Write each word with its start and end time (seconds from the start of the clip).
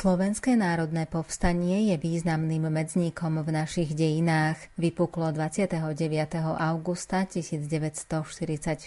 Slovenské 0.00 0.56
národné 0.56 1.04
povstanie 1.04 1.92
je 1.92 2.00
významným 2.00 2.72
medzníkom 2.72 3.44
v 3.44 3.52
našich 3.52 3.92
dejinách. 3.92 4.56
Vypuklo 4.80 5.28
29. 5.28 5.76
augusta 6.40 7.28
1944 7.28 8.80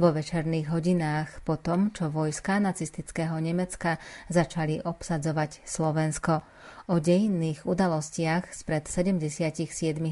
vo 0.00 0.08
večerných 0.08 0.66
hodinách 0.72 1.44
po 1.44 1.60
tom, 1.60 1.92
čo 1.92 2.08
vojska 2.08 2.56
nacistického 2.56 3.36
Nemecka 3.36 4.00
začali 4.32 4.80
obsadzovať 4.80 5.60
Slovensko. 5.68 6.40
O 6.90 6.98
dejinných 6.98 7.62
udalostiach 7.62 8.50
spred 8.50 8.90
77 8.90 9.62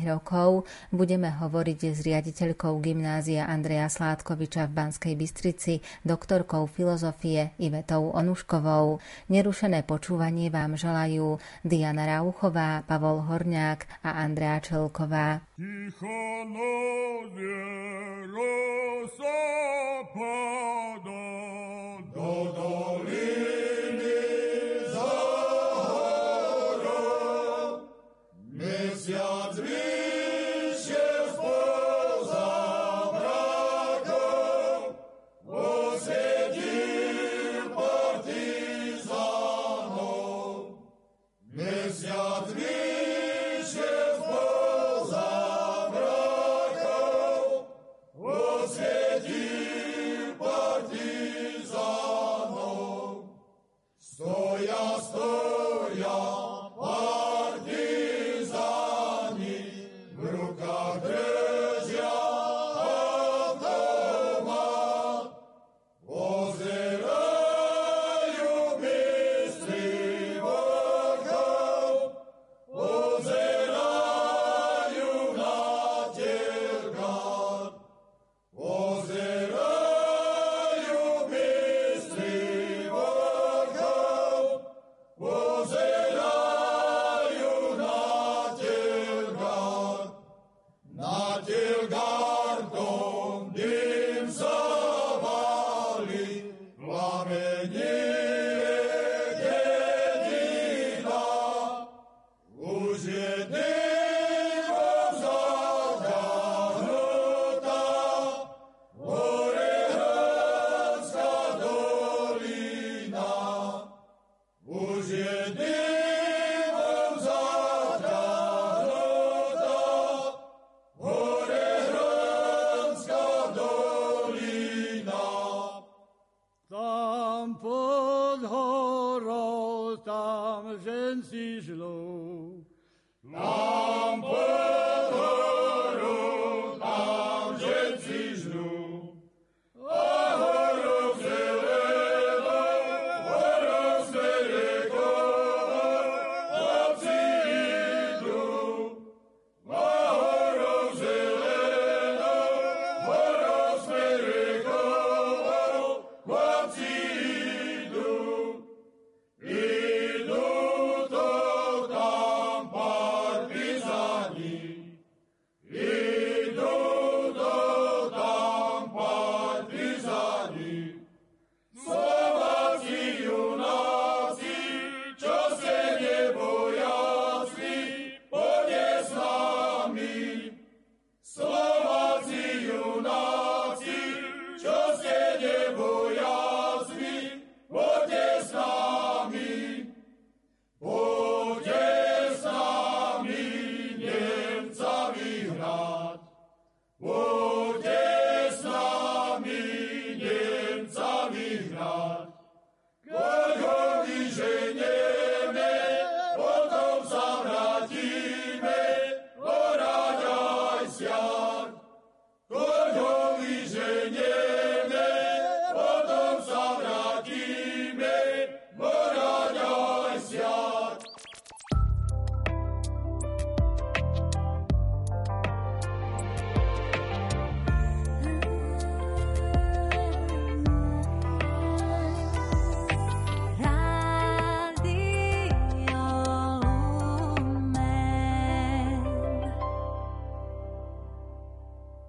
rokov 0.06 0.62
budeme 0.94 1.26
hovoriť 1.26 1.80
s 1.90 2.06
riaditeľkou 2.06 2.78
gymnázia 2.78 3.50
Andreja 3.50 3.90
Sládkoviča 3.90 4.70
v 4.70 4.76
Banskej 4.78 5.14
Bystrici, 5.18 5.82
doktorkou 6.06 6.70
filozofie 6.70 7.50
Ivetou 7.58 8.14
Onuškovou. 8.14 9.02
Nerušené 9.26 9.82
počúvanie 9.82 10.54
vám 10.54 10.78
želajú 10.78 11.42
Diana 11.66 12.06
Rauchová, 12.06 12.86
Pavol 12.86 13.26
Horňák 13.26 14.06
a 14.06 14.22
Andrea 14.22 14.62
Čelková. 14.62 15.42
Ticho 15.58 16.18
nozie, 16.46 17.66
rosa 18.30 19.40
pada 20.14 21.37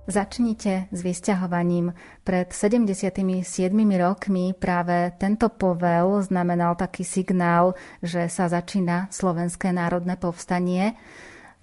Začnite 0.10 0.90
s 0.90 1.06
vysťahovaním. 1.06 1.94
Pred 2.26 2.50
77 2.50 3.46
rokmi 3.94 4.58
práve 4.58 5.14
tento 5.22 5.54
povel 5.54 6.26
znamenal 6.26 6.74
taký 6.74 7.06
signál, 7.06 7.78
že 8.02 8.26
sa 8.26 8.50
začína 8.50 9.14
Slovenské 9.14 9.70
národné 9.70 10.18
povstanie. 10.18 10.98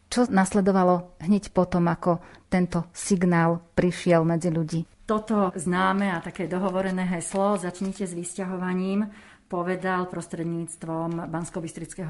Čo 0.06 0.30
nasledovalo 0.30 1.18
hneď 1.26 1.50
potom, 1.50 1.90
ako 1.90 2.22
tento 2.46 2.86
signál 2.94 3.66
prišiel 3.74 4.22
medzi 4.22 4.54
ľudí? 4.54 4.86
Toto 5.10 5.50
známe 5.58 6.14
a 6.14 6.22
také 6.22 6.46
dohovorené 6.46 7.02
heslo 7.02 7.58
Začnite 7.58 8.06
s 8.06 8.14
vysťahovaním 8.14 9.10
povedal 9.50 10.06
prostredníctvom 10.06 11.30
bansko 11.30 11.62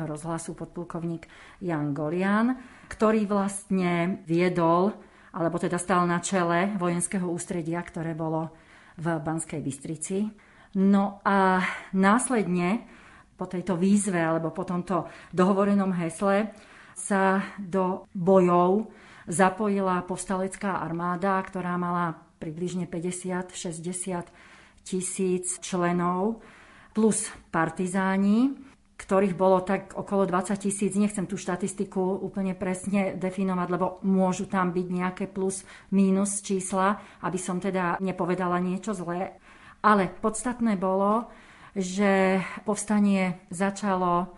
rozhlasu 0.05 0.53
podplukovník 0.53 1.29
Jan 1.65 1.97
Golian, 1.97 2.57
ktorý 2.89 3.25
vlastne 3.25 4.21
viedol 4.25 4.97
alebo 5.37 5.61
teda 5.61 5.77
stal 5.77 6.09
na 6.09 6.25
čele 6.25 6.73
vojenského 6.81 7.29
ústredia, 7.29 7.85
ktoré 7.85 8.17
bolo 8.17 8.57
v 8.97 9.21
Banskej 9.21 9.61
Bystrici. 9.61 10.25
No 10.81 11.21
a 11.21 11.61
následne 11.93 12.89
po 13.37 13.45
tejto 13.45 13.77
výzve 13.77 14.17
alebo 14.17 14.49
po 14.49 14.65
tomto 14.65 15.13
dohovorenom 15.37 15.93
hesle 16.01 16.57
sa 16.97 17.45
do 17.61 18.09
bojov 18.17 18.89
zapojila 19.29 20.01
povstalecká 20.09 20.81
armáda, 20.81 21.37
ktorá 21.45 21.77
mala 21.77 22.17
približne 22.41 22.89
50-60 22.89 24.25
tisíc 24.89 25.61
členov 25.61 26.41
plus 26.97 27.29
partizáni 27.53 28.57
ktorých 28.97 29.37
bolo 29.37 29.61
tak 29.61 29.93
okolo 29.93 30.25
20 30.25 30.57
tisíc. 30.57 30.97
Nechcem 30.97 31.29
tú 31.29 31.37
štatistiku 31.37 32.01
úplne 32.01 32.57
presne 32.57 33.13
definovať, 33.15 33.69
lebo 33.69 33.87
môžu 34.09 34.49
tam 34.49 34.73
byť 34.73 34.87
nejaké 34.89 35.25
plus, 35.29 35.69
mínus 35.93 36.41
čísla, 36.41 36.97
aby 37.21 37.37
som 37.37 37.61
teda 37.61 38.01
nepovedala 38.01 38.57
niečo 38.59 38.97
zlé. 38.97 39.37
Ale 39.85 40.09
podstatné 40.09 40.81
bolo, 40.81 41.29
že 41.77 42.41
povstanie 42.65 43.37
začalo 43.53 44.33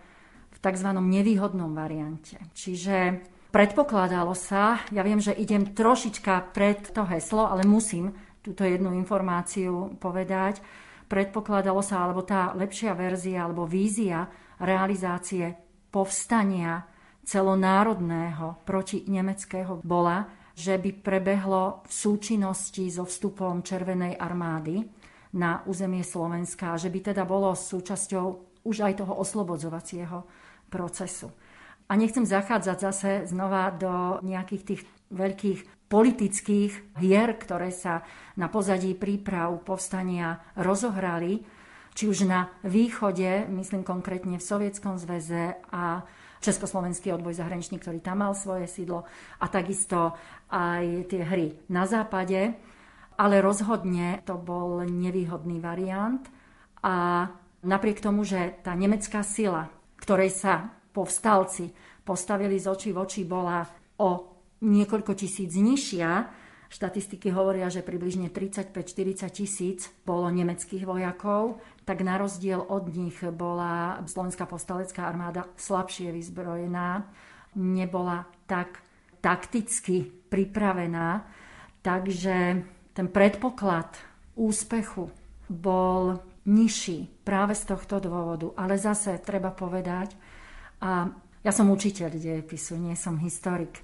v 0.51 0.57
tzv. 0.59 0.89
nevýhodnom 0.91 1.71
variante. 1.71 2.35
Čiže 2.51 3.23
predpokladalo 3.55 4.35
sa, 4.35 4.83
ja 4.91 5.01
viem, 5.07 5.23
že 5.23 5.31
idem 5.31 5.71
trošička 5.71 6.51
pred 6.51 6.91
to 6.91 7.07
heslo, 7.07 7.47
ale 7.47 7.63
musím 7.63 8.11
túto 8.43 8.67
jednu 8.67 8.91
informáciu 8.91 9.95
povedať, 10.03 10.59
predpokladalo 11.07 11.79
sa, 11.79 12.05
alebo 12.05 12.27
tá 12.27 12.51
lepšia 12.53 12.91
verzia, 12.93 13.47
alebo 13.47 13.63
vízia 13.63 14.27
realizácie 14.59 15.55
povstania 15.89 16.85
celonárodného 17.25 18.61
proti 18.65 19.05
nemeckého 19.05 19.81
bola, 19.85 20.25
že 20.57 20.75
by 20.75 20.91
prebehlo 20.99 21.85
v 21.87 21.91
súčinnosti 21.93 22.83
so 22.91 23.07
vstupom 23.07 23.63
Červenej 23.63 24.19
armády 24.19 24.83
na 25.37 25.61
územie 25.69 26.01
Slovenska, 26.01 26.75
že 26.75 26.89
by 26.89 27.13
teda 27.13 27.23
bolo 27.23 27.53
súčasťou 27.53 28.25
už 28.65 28.75
aj 28.83 28.93
toho 29.05 29.13
oslobodzovacieho 29.21 30.25
procesu. 30.67 31.31
A 31.89 31.97
nechcem 31.97 32.25
zachádzať 32.25 32.77
zase 32.77 33.11
znova 33.25 33.73
do 33.73 34.21
nejakých 34.21 34.63
tých 34.65 34.81
veľkých 35.09 35.89
politických 35.89 37.01
hier, 37.01 37.29
ktoré 37.33 37.73
sa 37.73 38.05
na 38.37 38.45
pozadí 38.45 38.93
príprav 38.93 39.57
povstania 39.65 40.37
rozohrali, 40.53 41.41
či 41.99 42.07
už 42.07 42.31
na 42.31 42.47
východe, 42.63 43.43
myslím 43.51 43.83
konkrétne 43.83 44.39
v 44.39 44.47
Sovietskom 44.47 44.95
zväze 44.95 45.59
a 45.67 46.07
Československý 46.39 47.11
odboj 47.11 47.35
zahraničný, 47.35 47.75
ktorý 47.75 47.99
tam 47.99 48.23
mal 48.23 48.31
svoje 48.31 48.71
sídlo 48.71 49.03
a 49.43 49.51
takisto 49.51 50.15
aj 50.47 51.11
tie 51.11 51.27
hry 51.27 51.59
na 51.67 51.83
západe. 51.83 52.55
Ale 53.19 53.43
rozhodne 53.43 54.23
to 54.23 54.39
bol 54.39 54.79
nevýhodný 54.87 55.59
variant 55.59 56.23
a 56.79 57.27
napriek 57.67 57.99
tomu, 57.99 58.23
že 58.23 58.63
tá 58.63 58.71
nemecká 58.79 59.19
sila, 59.19 59.67
ktorej 59.99 60.31
sa 60.31 60.71
povstalci 60.95 61.75
postavili 62.07 62.63
z 62.63 62.71
očí 62.71 62.89
v 62.95 63.03
oči, 63.03 63.27
bola 63.27 63.67
o 63.99 64.39
niekoľko 64.63 65.19
tisíc 65.19 65.51
nižšia, 65.51 66.31
Štatistiky 66.69 67.33
hovoria, 67.33 67.65
že 67.73 67.81
približne 67.81 68.29
35-40 68.29 69.25
tisíc 69.33 69.89
bolo 70.05 70.29
nemeckých 70.29 70.85
vojakov, 70.85 71.57
tak 71.89 72.05
na 72.05 72.21
rozdiel 72.21 72.61
od 72.61 72.85
nich 72.93 73.17
bola 73.33 74.05
Slovenská 74.05 74.45
postalecká 74.45 75.09
armáda 75.09 75.49
slabšie 75.57 76.13
vyzbrojená, 76.13 77.09
nebola 77.57 78.29
tak 78.45 78.85
takticky 79.25 80.05
pripravená, 80.29 81.25
takže 81.81 82.61
ten 82.93 83.07
predpoklad 83.09 83.97
úspechu 84.37 85.09
bol 85.49 86.21
nižší 86.45 87.09
práve 87.25 87.57
z 87.57 87.73
tohto 87.73 87.97
dôvodu. 87.97 88.53
Ale 88.53 88.77
zase 88.77 89.17
treba 89.17 89.49
povedať, 89.49 90.13
a 90.85 91.09
ja 91.41 91.49
som 91.49 91.73
učiteľ 91.73 92.13
dejepisu, 92.13 92.77
nie 92.77 92.93
som 92.93 93.17
historik, 93.17 93.81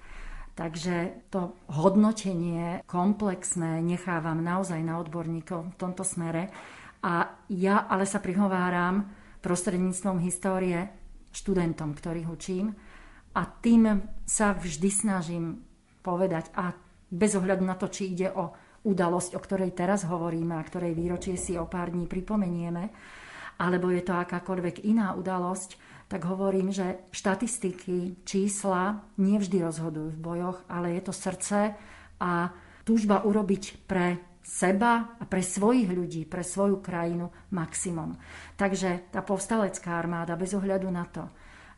Takže 0.56 1.28
to 1.36 1.52
hodnotenie 1.68 2.80
komplexné 2.88 3.84
nechávam 3.84 4.40
naozaj 4.40 4.80
na 4.88 5.04
odborníkov 5.04 5.76
v 5.76 5.76
tomto 5.76 6.08
smere. 6.08 6.48
A 7.06 7.46
ja 7.54 7.86
ale 7.86 8.10
sa 8.10 8.18
prihováram 8.18 9.06
prostredníctvom 9.46 10.18
histórie 10.26 10.90
študentom, 11.30 11.94
ktorých 11.94 12.30
učím. 12.34 12.74
A 13.38 13.42
tým 13.46 14.10
sa 14.26 14.58
vždy 14.58 14.90
snažím 14.90 15.62
povedať, 16.02 16.50
a 16.58 16.74
bez 17.12 17.38
ohľadu 17.38 17.62
na 17.62 17.78
to, 17.78 17.92
či 17.94 18.18
ide 18.18 18.34
o 18.34 18.50
udalosť, 18.86 19.38
o 19.38 19.44
ktorej 19.44 19.78
teraz 19.78 20.06
hovoríme 20.06 20.58
a 20.58 20.66
ktorej 20.66 20.98
výročie 20.98 21.38
si 21.38 21.58
o 21.58 21.70
pár 21.70 21.94
dní 21.94 22.10
pripomenieme, 22.10 22.90
alebo 23.62 23.94
je 23.94 24.02
to 24.02 24.14
akákoľvek 24.14 24.86
iná 24.86 25.14
udalosť, 25.14 25.78
tak 26.06 26.22
hovorím, 26.26 26.70
že 26.70 27.02
štatistiky, 27.10 28.22
čísla 28.26 29.02
nevždy 29.18 29.58
rozhodujú 29.66 30.10
v 30.14 30.22
bojoch, 30.22 30.62
ale 30.70 30.94
je 30.98 31.02
to 31.02 31.14
srdce 31.14 31.74
a 32.22 32.32
túžba 32.86 33.26
urobiť 33.26 33.90
pre 33.90 34.22
seba 34.46 35.18
a 35.18 35.26
pre 35.26 35.42
svojich 35.42 35.90
ľudí, 35.90 36.30
pre 36.30 36.46
svoju 36.46 36.78
krajinu 36.78 37.34
maximum. 37.50 38.14
Takže 38.54 39.10
tá 39.10 39.26
povstalecká 39.26 39.98
armáda, 39.98 40.38
bez 40.38 40.54
ohľadu 40.54 40.86
na 40.94 41.10
to, 41.10 41.26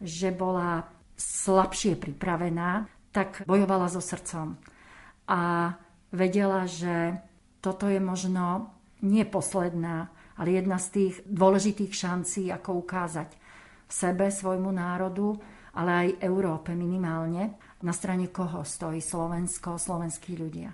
že 0.04 0.36
bola 0.36 0.84
slabšie 1.16 1.96
pripravená, 1.96 2.92
tak 3.16 3.48
bojovala 3.48 3.88
so 3.88 4.04
srdcom. 4.04 4.60
A 5.31 5.74
vedela, 6.12 6.68
že 6.68 7.24
toto 7.64 7.88
je 7.88 8.04
možno 8.04 8.69
nie 9.00 9.24
posledná, 9.24 10.12
ale 10.38 10.60
jedna 10.60 10.78
z 10.78 10.88
tých 10.94 11.14
dôležitých 11.25 11.94
šancí, 11.96 12.52
ako 12.52 12.84
ukázať, 12.84 13.31
sebe, 13.88 14.28
svojmu 14.28 14.69
národu, 14.75 15.40
ale 15.72 15.92
aj 16.04 16.10
Európe 16.28 16.75
minimálne, 16.75 17.56
na 17.80 17.94
strane 17.96 18.28
koho 18.28 18.68
stojí 18.68 19.00
Slovensko, 19.00 19.80
slovenskí 19.80 20.36
ľudia. 20.36 20.74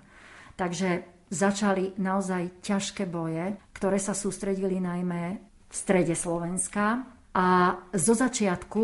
Takže 0.58 1.13
začali 1.30 1.96
naozaj 2.00 2.60
ťažké 2.60 3.08
boje, 3.08 3.56
ktoré 3.76 3.98
sa 4.00 4.12
sústredili 4.12 4.80
najmä 4.80 5.22
v 5.68 5.74
strede 5.74 6.14
Slovenska. 6.14 7.04
A 7.34 7.46
zo 7.90 8.14
začiatku, 8.14 8.82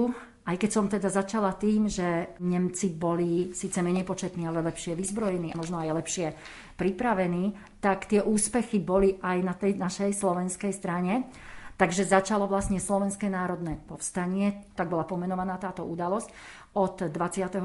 aj 0.50 0.56
keď 0.59 0.70
som 0.70 0.90
teda 0.90 1.06
začala 1.06 1.54
tým, 1.54 1.87
že 1.87 2.35
Nemci 2.42 2.90
boli 2.90 3.54
síce 3.54 3.78
menej 3.78 4.02
početní, 4.02 4.49
ale 4.49 4.64
lepšie 4.66 4.99
vyzbrojení 4.99 5.54
možno 5.54 5.78
aj 5.78 5.94
lepšie 6.02 6.26
pripravení, 6.75 7.54
tak 7.78 8.11
tie 8.11 8.18
úspechy 8.25 8.82
boli 8.82 9.14
aj 9.23 9.38
na 9.44 9.54
tej 9.54 9.78
našej 9.78 10.11
slovenskej 10.16 10.73
strane. 10.75 11.30
Takže 11.80 12.04
začalo 12.04 12.44
vlastne 12.44 12.76
Slovenské 12.76 13.32
národné 13.32 13.80
povstanie, 13.88 14.68
tak 14.76 14.92
bola 14.92 15.09
pomenovaná 15.09 15.56
táto 15.56 15.80
udalosť, 15.80 16.28
od 16.76 17.09
29. 17.09 17.56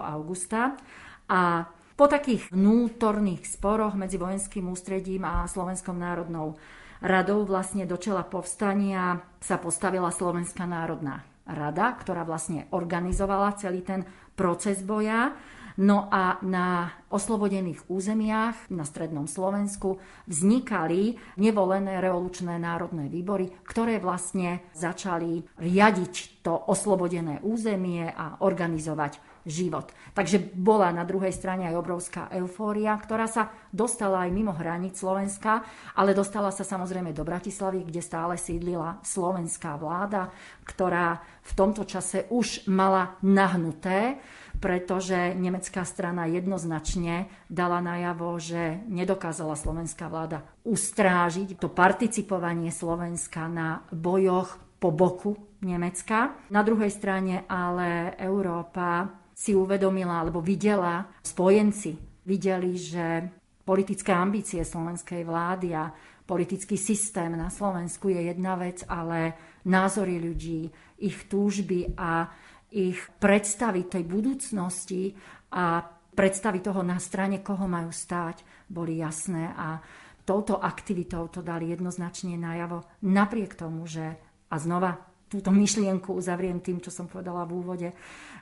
augusta. 0.00 0.80
A 1.28 1.68
po 2.00 2.08
takých 2.08 2.48
vnútorných 2.48 3.44
sporoch 3.44 3.92
medzi 3.92 4.16
vojenským 4.16 4.72
ústredím 4.72 5.20
a 5.28 5.44
Slovenskou 5.44 5.92
národnou 5.92 6.56
radou 7.04 7.44
vlastne 7.44 7.84
do 7.84 8.00
čela 8.00 8.24
povstania 8.24 9.20
sa 9.36 9.60
postavila 9.60 10.08
Slovenská 10.08 10.64
národná 10.64 11.28
rada, 11.44 11.92
ktorá 12.00 12.24
vlastne 12.24 12.64
organizovala 12.72 13.52
celý 13.60 13.84
ten 13.84 14.08
proces 14.32 14.80
boja. 14.80 15.36
No 15.76 16.08
a 16.08 16.40
na 16.40 16.88
oslobodených 17.12 17.84
územiach 17.92 18.72
na 18.72 18.88
strednom 18.88 19.28
Slovensku 19.28 20.00
vznikali 20.24 21.20
nevolené 21.36 22.00
revolučné 22.00 22.56
národné 22.56 23.12
výbory, 23.12 23.52
ktoré 23.68 24.00
vlastne 24.00 24.64
začali 24.72 25.44
riadiť 25.60 26.40
to 26.40 26.64
oslobodené 26.64 27.44
územie 27.44 28.08
a 28.08 28.40
organizovať 28.40 29.29
život. 29.46 29.92
Takže 30.12 30.52
bola 30.52 30.92
na 30.92 31.06
druhej 31.06 31.32
strane 31.32 31.68
aj 31.68 31.78
obrovská 31.78 32.22
eufória, 32.34 32.96
ktorá 32.98 33.24
sa 33.30 33.52
dostala 33.70 34.26
aj 34.26 34.30
mimo 34.34 34.52
hraníc 34.52 35.00
Slovenska, 35.00 35.64
ale 35.96 36.16
dostala 36.16 36.50
sa 36.50 36.66
samozrejme 36.66 37.14
do 37.14 37.24
Bratislavy, 37.24 37.86
kde 37.86 38.02
stále 38.04 38.34
sídlila 38.36 39.00
slovenská 39.04 39.78
vláda, 39.80 40.28
ktorá 40.66 41.20
v 41.40 41.52
tomto 41.56 41.88
čase 41.88 42.28
už 42.28 42.68
mala 42.68 43.16
nahnuté 43.24 44.20
pretože 44.60 45.16
nemecká 45.40 45.88
strana 45.88 46.28
jednoznačne 46.28 47.32
dala 47.48 47.80
najavo, 47.80 48.36
že 48.36 48.84
nedokázala 48.92 49.56
slovenská 49.56 50.12
vláda 50.12 50.44
ustrážiť 50.68 51.56
to 51.56 51.72
participovanie 51.72 52.68
Slovenska 52.68 53.48
na 53.48 53.88
bojoch 53.88 54.60
po 54.76 54.92
boku 54.92 55.36
Nemecka. 55.60 56.36
Na 56.52 56.64
druhej 56.64 56.88
strane 56.92 57.44
ale 57.48 58.16
Európa 58.16 59.19
si 59.40 59.56
uvedomila 59.56 60.20
alebo 60.20 60.44
videla, 60.44 61.08
spojenci 61.24 61.96
videli, 62.28 62.76
že 62.76 63.24
politické 63.64 64.12
ambície 64.12 64.60
slovenskej 64.60 65.24
vlády 65.24 65.72
a 65.72 65.88
politický 66.28 66.76
systém 66.76 67.32
na 67.32 67.48
Slovensku 67.48 68.12
je 68.12 68.20
jedna 68.28 68.60
vec, 68.60 68.84
ale 68.84 69.32
názory 69.64 70.20
ľudí, 70.20 70.68
ich 71.00 71.24
túžby 71.24 71.96
a 71.96 72.28
ich 72.68 73.00
predstavy 73.16 73.88
tej 73.88 74.04
budúcnosti 74.04 75.16
a 75.56 75.82
predstavy 76.12 76.60
toho 76.60 76.84
na 76.84 77.00
strane, 77.00 77.40
koho 77.40 77.64
majú 77.64 77.88
stáť, 77.88 78.68
boli 78.68 79.00
jasné 79.00 79.50
a 79.56 79.80
touto 80.22 80.60
aktivitou 80.60 81.32
to 81.32 81.40
dali 81.40 81.72
jednoznačne 81.72 82.36
najavo, 82.36 82.84
napriek 83.08 83.56
tomu, 83.56 83.88
že, 83.88 84.14
a 84.52 84.54
znova 84.60 85.00
túto 85.26 85.50
myšlienku 85.50 86.14
uzavriem 86.14 86.60
tým, 86.62 86.78
čo 86.78 86.92
som 86.92 87.10
povedala 87.10 87.42
v 87.48 87.54
úvode, 87.56 87.88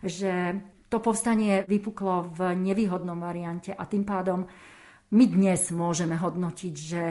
že 0.05 0.61
to 0.89 0.99
povstanie 1.05 1.69
vypuklo 1.69 2.33
v 2.33 2.57
nevýhodnom 2.57 3.21
variante 3.21 3.77
a 3.77 3.85
tým 3.85 4.09
pádom 4.09 4.49
my 5.13 5.25
dnes 5.25 5.73
môžeme 5.73 6.17
hodnotiť, 6.17 6.75
že 6.75 7.03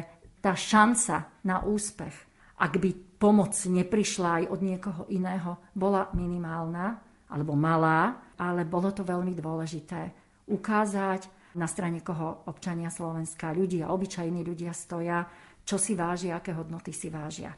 tá 0.42 0.54
šanca 0.54 1.42
na 1.46 1.66
úspech, 1.66 2.14
ak 2.58 2.74
by 2.78 2.90
pomoc 3.18 3.54
neprišla 3.54 4.30
aj 4.42 4.44
od 4.54 4.60
niekoho 4.62 5.02
iného, 5.10 5.58
bola 5.74 6.10
minimálna 6.14 6.98
alebo 7.30 7.58
malá, 7.58 8.34
ale 8.38 8.66
bolo 8.66 8.94
to 8.94 9.02
veľmi 9.02 9.34
dôležité 9.34 10.14
ukázať 10.50 11.54
na 11.58 11.66
strane 11.66 12.06
koho 12.06 12.46
občania 12.46 12.94
Slovenska, 12.94 13.54
ľudia, 13.54 13.90
obyčajní 13.90 14.46
ľudia 14.46 14.72
stoja, 14.78 15.26
čo 15.66 15.82
si 15.82 15.98
vážia, 15.98 16.38
aké 16.38 16.54
hodnoty 16.54 16.94
si 16.94 17.10
vážia. 17.10 17.52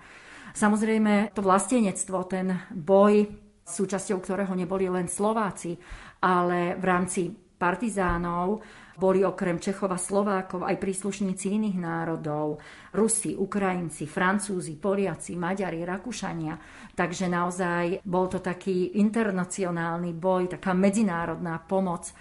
Samozrejme, 0.56 1.36
to 1.36 1.46
vlastenectvo, 1.46 2.26
ten 2.26 2.56
boj, 2.74 3.28
súčasťou 3.70 4.18
ktorého 4.18 4.54
neboli 4.58 4.90
len 4.90 5.06
Slováci, 5.06 5.78
ale 6.20 6.76
v 6.76 6.84
rámci 6.84 7.22
partizánov 7.60 8.64
boli 9.00 9.24
okrem 9.24 9.64
Čechova 9.64 9.96
Slovákov 9.96 10.68
aj 10.68 10.76
príslušníci 10.76 11.56
iných 11.56 11.78
národov, 11.80 12.60
Rusi, 12.92 13.32
Ukrajinci, 13.32 14.04
Francúzi, 14.04 14.76
Poliaci, 14.76 15.40
Maďari, 15.40 15.88
Rakúšania. 15.88 16.60
Takže 17.00 17.32
naozaj 17.32 18.04
bol 18.04 18.28
to 18.28 18.44
taký 18.44 19.00
internacionálny 19.00 20.12
boj, 20.12 20.60
taká 20.60 20.76
medzinárodná 20.76 21.64
pomoc. 21.64 22.12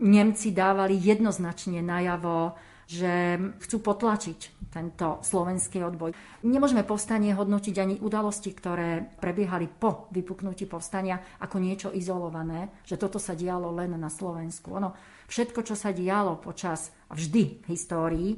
Nemci 0.00 0.52
dávali 0.52 1.00
jednoznačne 1.00 1.80
najavo, 1.80 2.52
že 2.90 3.38
chcú 3.62 3.76
potlačiť 3.86 4.66
tento 4.74 5.22
slovenský 5.22 5.78
odboj. 5.86 6.10
Nemôžeme 6.42 6.82
povstanie 6.82 7.38
hodnotiť 7.38 7.74
ani 7.78 7.94
udalosti, 8.02 8.50
ktoré 8.50 9.14
prebiehali 9.22 9.70
po 9.70 10.10
vypuknutí 10.10 10.66
povstania 10.66 11.38
ako 11.38 11.62
niečo 11.62 11.88
izolované, 11.94 12.82
že 12.82 12.98
toto 12.98 13.22
sa 13.22 13.38
dialo 13.38 13.70
len 13.70 13.94
na 13.94 14.10
Slovensku. 14.10 14.74
Ono, 14.74 14.90
všetko, 15.30 15.62
čo 15.62 15.78
sa 15.78 15.94
dialo 15.94 16.42
počas, 16.42 16.90
vždy 17.14 17.62
v 17.62 17.66
histórii, 17.70 18.30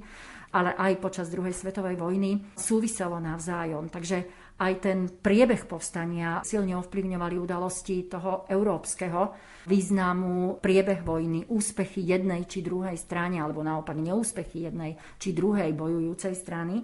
ale 0.53 0.77
aj 0.77 1.01
počas 1.01 1.33
druhej 1.33 1.57
svetovej 1.57 1.97
vojny, 1.97 2.53
súviselo 2.53 3.17
navzájom. 3.17 3.89
Takže 3.89 4.42
aj 4.59 4.73
ten 4.83 4.99
priebeh 5.09 5.65
povstania 5.67 6.45
silne 6.45 6.77
ovplyvňovali 6.79 7.37
udalosti 7.39 8.07
toho 8.07 8.45
európskeho 8.47 9.21
významu, 9.67 10.59
priebeh 10.59 11.01
vojny, 11.07 11.47
úspechy 11.49 12.03
jednej 12.03 12.47
či 12.47 12.63
druhej 12.63 12.99
strany, 12.99 13.39
alebo 13.39 13.63
naopak 13.63 13.95
neúspechy 13.95 14.67
jednej 14.67 14.99
či 15.19 15.35
druhej 15.35 15.71
bojujúcej 15.75 16.35
strany. 16.35 16.83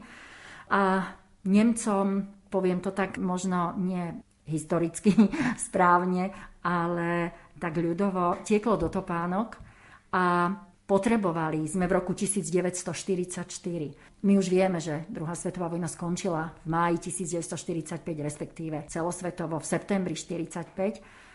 A 0.72 1.12
Nemcom, 1.48 2.06
poviem 2.50 2.82
to 2.82 2.92
tak 2.92 3.16
možno 3.16 3.74
nie 3.78 4.14
historicky 4.48 5.14
správne, 5.68 6.32
ale 6.64 7.32
tak 7.58 7.78
ľudovo, 7.78 8.42
tieklo 8.42 8.78
do 8.78 8.88
topánok 8.90 9.58
a 10.14 10.50
potrebovali 10.88 11.68
sme 11.68 11.84
v 11.84 12.00
roku 12.00 12.16
1944. 12.16 13.44
My 14.24 14.32
už 14.40 14.48
vieme, 14.48 14.80
že 14.80 15.04
druhá 15.12 15.36
svetová 15.36 15.68
vojna 15.68 15.84
skončila 15.84 16.56
v 16.64 16.72
máji 16.72 17.12
1945, 17.12 18.00
respektíve 18.24 18.76
celosvetovo 18.88 19.60
v 19.60 19.66
septembri 19.68 20.16
1945. 20.16 21.28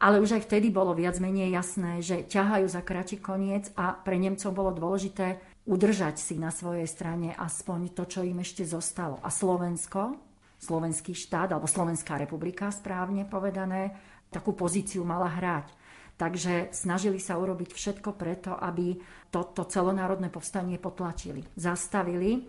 Ale 0.00 0.16
už 0.16 0.40
aj 0.40 0.48
vtedy 0.48 0.72
bolo 0.72 0.96
viac 0.96 1.20
menej 1.20 1.52
jasné, 1.52 2.00
že 2.00 2.24
ťahajú 2.24 2.64
za 2.70 2.80
kratší 2.80 3.20
koniec 3.20 3.68
a 3.76 3.92
pre 3.92 4.16
Nemcov 4.16 4.48
bolo 4.56 4.72
dôležité 4.72 5.42
udržať 5.68 6.16
si 6.16 6.40
na 6.40 6.48
svojej 6.48 6.88
strane 6.88 7.36
aspoň 7.36 7.92
to, 7.92 8.08
čo 8.08 8.24
im 8.24 8.40
ešte 8.40 8.64
zostalo. 8.64 9.20
A 9.20 9.28
Slovensko, 9.28 10.16
slovenský 10.56 11.12
štát, 11.12 11.52
alebo 11.52 11.68
Slovenská 11.68 12.16
republika 12.16 12.72
správne 12.72 13.28
povedané, 13.28 13.92
takú 14.32 14.56
pozíciu 14.56 15.04
mala 15.04 15.28
hrať. 15.28 15.79
Takže 16.20 16.68
snažili 16.68 17.16
sa 17.16 17.40
urobiť 17.40 17.72
všetko 17.72 18.12
preto, 18.12 18.52
aby 18.52 18.92
toto 19.32 19.64
celonárodné 19.64 20.28
povstanie 20.28 20.76
potlačili, 20.76 21.40
zastavili. 21.56 22.44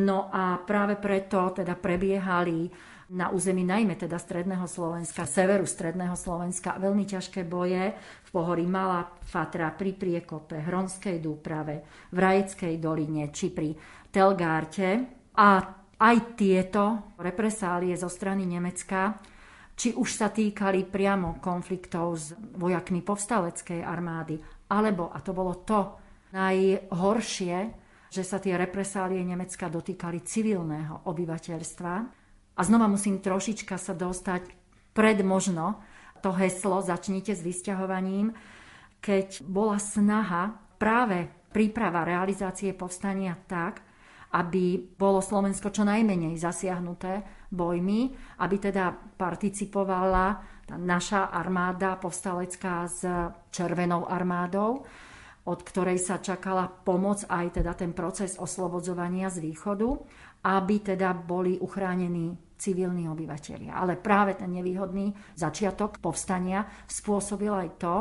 No 0.00 0.32
a 0.32 0.56
práve 0.64 0.96
preto 0.96 1.52
teda 1.52 1.76
prebiehali 1.76 2.72
na 3.12 3.28
území 3.28 3.60
najmä 3.66 3.98
teda 4.00 4.16
stredného 4.16 4.64
Slovenska, 4.64 5.28
severu 5.28 5.68
stredného 5.68 6.16
Slovenska, 6.16 6.80
veľmi 6.80 7.04
ťažké 7.04 7.44
boje 7.44 7.92
v 8.24 8.28
pohorí 8.32 8.64
Malá 8.64 9.12
Fatra, 9.26 9.68
pri 9.74 9.92
Priekope, 9.98 10.56
Hronskej 10.62 11.20
Dúprave, 11.20 12.08
v 12.14 12.16
Rajeckej 12.16 12.80
doline 12.80 13.28
či 13.34 13.52
pri 13.52 13.76
Telgárte. 14.08 14.88
A 15.36 15.48
aj 16.00 16.16
tieto 16.40 17.12
represálie 17.20 17.92
zo 18.00 18.08
strany 18.08 18.48
Nemecka 18.48 19.20
či 19.80 19.96
už 19.96 20.12
sa 20.12 20.28
týkali 20.28 20.84
priamo 20.84 21.40
konfliktov 21.40 22.20
s 22.20 22.36
vojakmi 22.36 23.00
povstaleckej 23.00 23.80
armády, 23.80 24.36
alebo, 24.68 25.08
a 25.08 25.24
to 25.24 25.32
bolo 25.32 25.64
to 25.64 25.96
najhoršie, 26.36 27.56
že 28.12 28.20
sa 28.20 28.36
tie 28.36 28.60
represálie 28.60 29.24
Nemecka 29.24 29.72
dotýkali 29.72 30.20
civilného 30.20 31.08
obyvateľstva. 31.08 31.94
A 32.56 32.60
znova 32.60 32.92
musím 32.92 33.24
trošička 33.24 33.80
sa 33.80 33.96
dostať 33.96 34.52
pred 34.92 35.24
možno 35.24 35.80
to 36.20 36.28
heslo 36.36 36.84
začnite 36.84 37.32
s 37.32 37.40
vysťahovaním, 37.40 38.36
keď 39.00 39.40
bola 39.48 39.80
snaha 39.80 40.60
práve 40.76 41.32
príprava 41.56 42.04
realizácie 42.04 42.76
povstania 42.76 43.32
tak, 43.48 43.80
aby 44.30 44.78
bolo 44.78 45.18
Slovensko 45.18 45.74
čo 45.74 45.82
najmenej 45.82 46.38
zasiahnuté 46.38 47.46
bojmi, 47.50 48.14
aby 48.38 48.56
teda 48.62 48.94
participovala 49.18 50.26
tá 50.70 50.78
naša 50.78 51.34
armáda 51.34 51.98
povstalecká 51.98 52.86
s 52.86 53.02
Červenou 53.50 54.06
armádou, 54.06 54.86
od 55.50 55.60
ktorej 55.66 55.98
sa 55.98 56.22
čakala 56.22 56.70
pomoc 56.70 57.26
aj 57.26 57.58
teda 57.58 57.74
ten 57.74 57.90
proces 57.90 58.38
oslobodzovania 58.38 59.26
z 59.26 59.42
východu, 59.42 59.88
aby 60.46 60.94
teda 60.94 61.10
boli 61.10 61.58
uchránení 61.58 62.38
civilní 62.54 63.10
obyvateľia. 63.10 63.74
Ale 63.74 63.98
práve 63.98 64.38
ten 64.38 64.52
nevýhodný 64.52 65.10
začiatok 65.34 65.98
povstania 65.98 66.68
spôsobil 66.86 67.50
aj 67.50 67.68
to, 67.80 67.96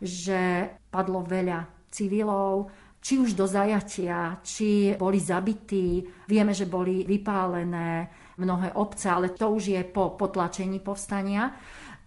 že 0.00 0.40
padlo 0.88 1.26
veľa 1.26 1.90
civilov, 1.90 2.70
či 3.06 3.22
už 3.22 3.38
do 3.38 3.46
zajatia, 3.46 4.42
či 4.42 4.98
boli 4.98 5.22
zabití. 5.22 6.02
Vieme, 6.26 6.50
že 6.50 6.66
boli 6.66 7.06
vypálené 7.06 8.10
mnohé 8.42 8.74
obce, 8.74 9.06
ale 9.06 9.30
to 9.30 9.54
už 9.54 9.78
je 9.78 9.82
po 9.86 10.18
potlačení 10.18 10.82
povstania. 10.82 11.54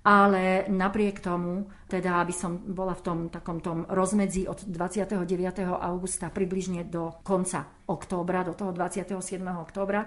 Ale 0.03 0.67
napriek 0.67 1.23
tomu, 1.23 1.71
teda 1.87 2.19
aby 2.19 2.35
som 2.35 2.59
bola 2.67 2.91
v 2.99 3.03
tom 3.03 3.19
takom 3.31 3.63
tom 3.63 3.87
rozmedzi 3.87 4.43
od 4.51 4.67
29. 4.67 5.23
augusta 5.71 6.27
približne 6.27 6.83
do 6.91 7.23
konca 7.23 7.63
októbra, 7.87 8.43
do 8.43 8.51
toho 8.51 8.75
27. 8.75 9.15
októbra, 9.39 10.03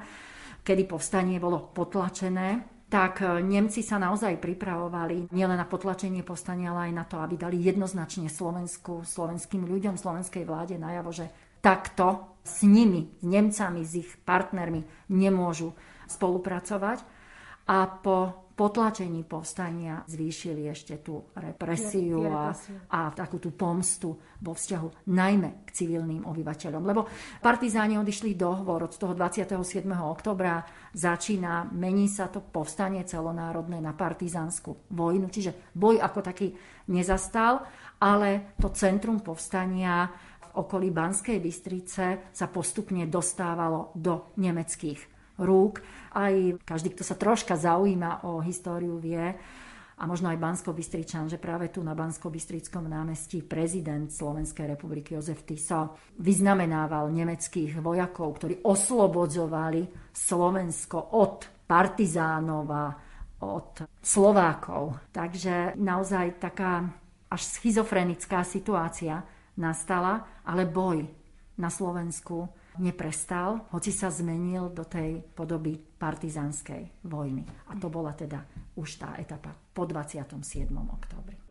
kedy 0.61 0.85
povstanie 0.85 1.41
bolo 1.41 1.73
potlačené, 1.73 2.72
tak 2.93 3.25
e, 3.25 3.41
Nemci 3.41 3.81
sa 3.81 3.97
naozaj 3.97 4.37
pripravovali 4.37 5.33
nielen 5.33 5.57
na 5.57 5.65
potlačenie 5.65 6.21
povstania, 6.21 6.77
ale 6.77 6.93
aj 6.93 6.93
na 6.93 7.05
to, 7.09 7.17
aby 7.25 7.41
dali 7.41 7.57
jednoznačne 7.57 8.29
Slovensku, 8.29 9.09
slovenským 9.09 9.65
ľuďom, 9.65 9.97
slovenskej 9.97 10.45
vláde 10.45 10.77
najavo, 10.77 11.09
že 11.09 11.33
takto 11.65 12.37
s 12.45 12.61
nimi, 12.69 13.09
s 13.17 13.25
Nemcami, 13.25 13.81
s 13.81 13.93
ich 13.97 14.11
partnermi 14.29 15.09
nemôžu 15.09 15.73
spolupracovať. 16.05 17.01
A 17.73 17.89
po 17.89 18.52
potlačení 18.63 19.27
povstania 19.27 20.07
zvýšili 20.07 20.71
ešte 20.71 21.03
tú 21.03 21.35
represiu 21.35 22.31
a, 22.31 22.55
a 22.95 23.11
takú 23.11 23.43
tú 23.43 23.51
pomstu 23.59 24.15
vo 24.39 24.55
vzťahu 24.55 25.11
najmä 25.11 25.67
k 25.67 25.83
civilným 25.83 26.23
obyvateľom. 26.23 26.83
Lebo 26.87 27.11
partizáni 27.43 27.99
odišli 27.99 28.39
dohovor 28.39 28.87
od 28.87 28.95
toho 28.95 29.19
27. 29.19 29.83
oktobra, 29.99 30.63
začína, 30.95 31.75
mení 31.75 32.07
sa 32.07 32.31
to 32.31 32.39
povstanie 32.39 33.03
celonárodné 33.03 33.83
na 33.83 33.99
partizánsku 33.99 34.95
vojnu, 34.95 35.27
čiže 35.27 35.75
boj 35.75 35.99
ako 35.99 36.23
taký 36.23 36.55
nezastal, 36.95 37.67
ale 37.99 38.55
to 38.63 38.71
centrum 38.71 39.19
povstania 39.27 40.07
v 40.39 40.49
okolí 40.55 40.95
Banskej 40.95 41.43
Bystrice 41.43 42.31
sa 42.31 42.47
postupne 42.47 43.11
dostávalo 43.11 43.91
do 43.99 44.31
nemeckých 44.39 45.12
rúk 45.41 45.81
aj 46.13 46.61
každý, 46.67 46.93
kto 46.93 47.05
sa 47.07 47.17
troška 47.17 47.57
zaujíma 47.57 48.27
o 48.29 48.43
históriu, 48.45 49.01
vie, 49.01 49.37
a 50.03 50.09
možno 50.09 50.35
aj 50.35 50.43
bansko 50.43 50.75
bystričan 50.75 51.31
že 51.31 51.39
práve 51.39 51.71
tu 51.71 51.79
na 51.79 51.95
Bansko-Bystrickom 51.95 52.91
námestí 52.91 53.47
prezident 53.47 54.11
Slovenskej 54.11 54.75
republiky 54.75 55.15
Jozef 55.15 55.47
Tiso 55.47 55.95
vyznamenával 56.19 57.07
nemeckých 57.15 57.79
vojakov, 57.79 58.43
ktorí 58.43 58.67
oslobodzovali 58.67 60.11
Slovensko 60.11 61.15
od 61.15 61.47
partizánov 61.63 62.67
a 62.67 62.85
od 63.47 63.87
Slovákov. 64.03 65.13
Takže 65.15 65.79
naozaj 65.79 66.43
taká 66.43 66.83
až 67.31 67.43
schizofrenická 67.47 68.43
situácia 68.43 69.23
nastala, 69.57 70.43
ale 70.43 70.67
boj 70.67 71.07
na 71.63 71.71
Slovensku 71.71 72.49
neprestal, 72.79 73.69
hoci 73.75 73.91
sa 73.91 74.09
zmenil 74.09 74.71
do 74.71 74.87
tej 74.87 75.21
podoby 75.35 75.77
partizánskej 75.77 77.05
vojny. 77.05 77.45
A 77.69 77.77
to 77.77 77.91
bola 77.91 78.15
teda 78.15 78.47
už 78.79 79.03
tá 79.03 79.19
etapa 79.19 79.53
po 79.53 79.85
27. 79.85 80.71
oktobri. 80.71 81.42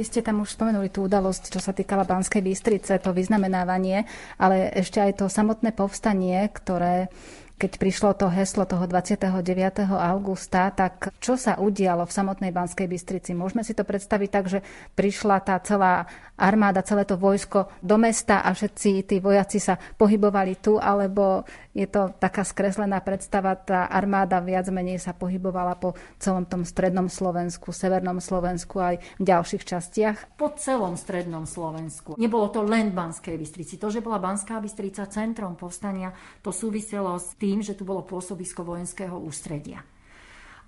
Vy 0.00 0.08
ste 0.08 0.24
tam 0.24 0.40
už 0.40 0.56
spomenuli 0.56 0.88
tú 0.88 1.04
udalosť, 1.04 1.52
čo 1.52 1.60
sa 1.60 1.76
týkala 1.76 2.08
Banskej 2.08 2.40
Bystrice, 2.40 2.96
to 3.04 3.12
vyznamenávanie, 3.12 4.08
ale 4.40 4.72
ešte 4.72 4.96
aj 4.96 5.20
to 5.20 5.28
samotné 5.28 5.76
povstanie, 5.76 6.40
ktoré 6.56 7.12
keď 7.60 7.76
prišlo 7.76 8.16
to 8.16 8.32
heslo 8.32 8.64
toho 8.64 8.88
29. 8.88 9.84
augusta, 9.92 10.72
tak 10.72 11.12
čo 11.20 11.36
sa 11.36 11.60
udialo 11.60 12.08
v 12.08 12.16
samotnej 12.16 12.56
Banskej 12.56 12.88
Bystrici? 12.88 13.36
Môžeme 13.36 13.60
si 13.60 13.76
to 13.76 13.84
predstaviť 13.84 14.28
tak, 14.32 14.48
že 14.48 14.64
prišla 14.96 15.44
tá 15.44 15.60
celá 15.60 16.08
armáda, 16.40 16.80
celé 16.80 17.04
to 17.04 17.20
vojsko 17.20 17.68
do 17.84 18.00
mesta 18.00 18.40
a 18.40 18.56
všetci 18.56 19.04
tí 19.04 19.16
vojaci 19.20 19.60
sa 19.60 19.76
pohybovali 19.76 20.56
tu, 20.64 20.80
alebo 20.80 21.44
je 21.76 21.84
to 21.84 22.16
taká 22.16 22.48
skreslená 22.48 23.04
predstava, 23.04 23.52
tá 23.60 23.92
armáda 23.92 24.40
viac 24.40 24.64
menej 24.72 24.96
sa 24.96 25.12
pohybovala 25.12 25.76
po 25.76 25.92
celom 26.16 26.48
tom 26.48 26.64
strednom 26.64 27.12
Slovensku, 27.12 27.76
severnom 27.76 28.24
Slovensku 28.24 28.80
aj 28.80 29.04
v 29.20 29.24
ďalších 29.28 29.68
častiach? 29.68 30.16
Po 30.40 30.56
celom 30.56 30.96
strednom 30.96 31.44
Slovensku. 31.44 32.16
Nebolo 32.16 32.48
to 32.48 32.64
len 32.64 32.96
Banskej 32.96 33.36
Bystrici. 33.36 33.76
To, 33.76 33.92
že 33.92 34.00
bola 34.00 34.16
Banská 34.16 34.58
Bystrica 34.64 35.04
centrom 35.12 35.60
povstania, 35.60 36.16
to 36.40 36.50
súviselo 36.50 37.12
s 37.20 37.36
tým, 37.36 37.49
že 37.58 37.74
tu 37.74 37.82
bolo 37.82 38.06
pôsobisko 38.06 38.62
vojenského 38.62 39.18
ústredia. 39.18 39.82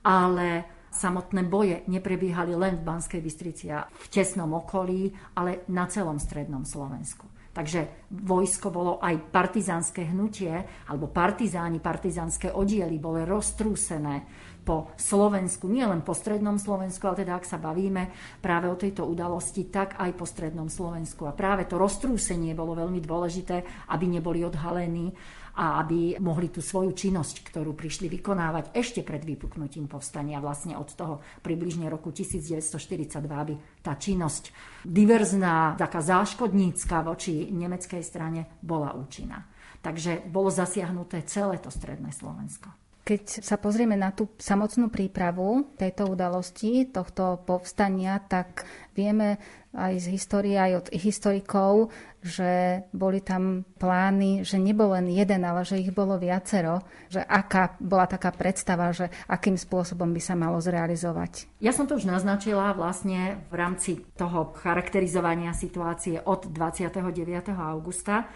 Ale 0.03 0.67
Samotné 0.93 1.49
boje 1.49 1.89
neprebiehali 1.89 2.53
len 2.53 2.77
v 2.77 2.85
Banskej 2.85 3.25
Bystrici 3.25 3.73
a 3.73 3.89
v 3.89 4.07
tesnom 4.13 4.53
okolí, 4.53 5.09
ale 5.33 5.65
na 5.73 5.89
celom 5.89 6.21
strednom 6.21 6.69
Slovensku. 6.69 7.25
Takže 7.57 8.09
vojsko 8.13 8.69
bolo 8.69 9.01
aj 9.01 9.33
partizánske 9.33 10.13
hnutie, 10.13 10.53
alebo 10.93 11.09
partizáni, 11.09 11.81
partizánske 11.81 12.53
oddiely 12.53 13.01
boli 13.01 13.25
roztrúsené 13.25 14.29
po 14.63 14.95
Slovensku, 14.95 15.67
nie 15.67 15.83
len 15.83 16.07
po 16.07 16.15
strednom 16.15 16.57
Slovensku, 16.57 17.03
ale 17.11 17.27
teda 17.27 17.39
ak 17.39 17.47
sa 17.47 17.59
bavíme 17.59 18.15
práve 18.39 18.71
o 18.71 18.79
tejto 18.79 19.05
udalosti, 19.05 19.69
tak 19.69 19.99
aj 19.99 20.11
po 20.15 20.25
strednom 20.25 20.71
Slovensku. 20.71 21.27
A 21.27 21.37
práve 21.37 21.67
to 21.67 21.77
roztrúsenie 21.77 22.55
bolo 22.55 22.79
veľmi 22.79 23.03
dôležité, 23.03 23.67
aby 23.91 24.07
neboli 24.07 24.47
odhalení 24.47 25.11
a 25.53 25.85
aby 25.85 26.17
mohli 26.17 26.49
tú 26.49 26.65
svoju 26.65 26.97
činnosť, 26.97 27.45
ktorú 27.53 27.77
prišli 27.77 28.09
vykonávať 28.09 28.73
ešte 28.73 29.05
pred 29.05 29.21
vypuknutím 29.21 29.85
povstania, 29.85 30.41
vlastne 30.41 30.81
od 30.81 30.89
toho 30.97 31.21
približne 31.45 31.93
roku 31.93 32.09
1942, 32.09 33.21
aby 33.21 33.55
tá 33.85 34.01
činnosť 34.01 34.49
diverzná, 34.81 35.77
taká 35.77 36.01
záškodnícka 36.01 37.05
voči 37.05 37.53
nemeckej 37.53 38.01
strane 38.01 38.49
bola 38.65 38.97
účinná. 38.97 39.45
Takže 39.83 40.25
bolo 40.31 40.49
zasiahnuté 40.49 41.27
celé 41.27 41.59
to 41.61 41.69
stredné 41.69 42.15
Slovensko. 42.15 42.82
Keď 43.03 43.43
sa 43.43 43.59
pozrieme 43.59 43.99
na 43.99 44.15
tú 44.15 44.31
samotnú 44.39 44.87
prípravu 44.87 45.75
tejto 45.75 46.07
udalosti, 46.07 46.87
tohto 46.87 47.43
povstania, 47.43 48.23
tak 48.23 48.63
vieme 48.95 49.43
aj 49.75 50.05
z 50.05 50.07
histórie, 50.15 50.55
aj 50.55 50.73
od 50.85 50.87
historikov, 50.95 51.91
že 52.23 52.85
boli 52.95 53.19
tam 53.25 53.67
plány, 53.81 54.47
že 54.47 54.61
nebol 54.61 54.95
len 54.95 55.11
jeden, 55.11 55.43
ale 55.43 55.67
že 55.67 55.81
ich 55.83 55.91
bolo 55.91 56.15
viacero, 56.21 56.85
že 57.11 57.19
aká 57.25 57.75
bola 57.83 58.07
taká 58.07 58.31
predstava, 58.31 58.95
že 58.95 59.11
akým 59.27 59.59
spôsobom 59.59 60.13
by 60.15 60.23
sa 60.23 60.39
malo 60.39 60.63
zrealizovať. 60.63 61.59
Ja 61.59 61.75
som 61.75 61.91
to 61.91 61.99
už 61.99 62.07
naznačila 62.07 62.71
vlastne 62.77 63.43
v 63.51 63.55
rámci 63.59 64.07
toho 64.15 64.55
charakterizovania 64.55 65.51
situácie 65.57 66.23
od 66.23 66.53
29. 66.55 67.03
augusta. 67.51 68.31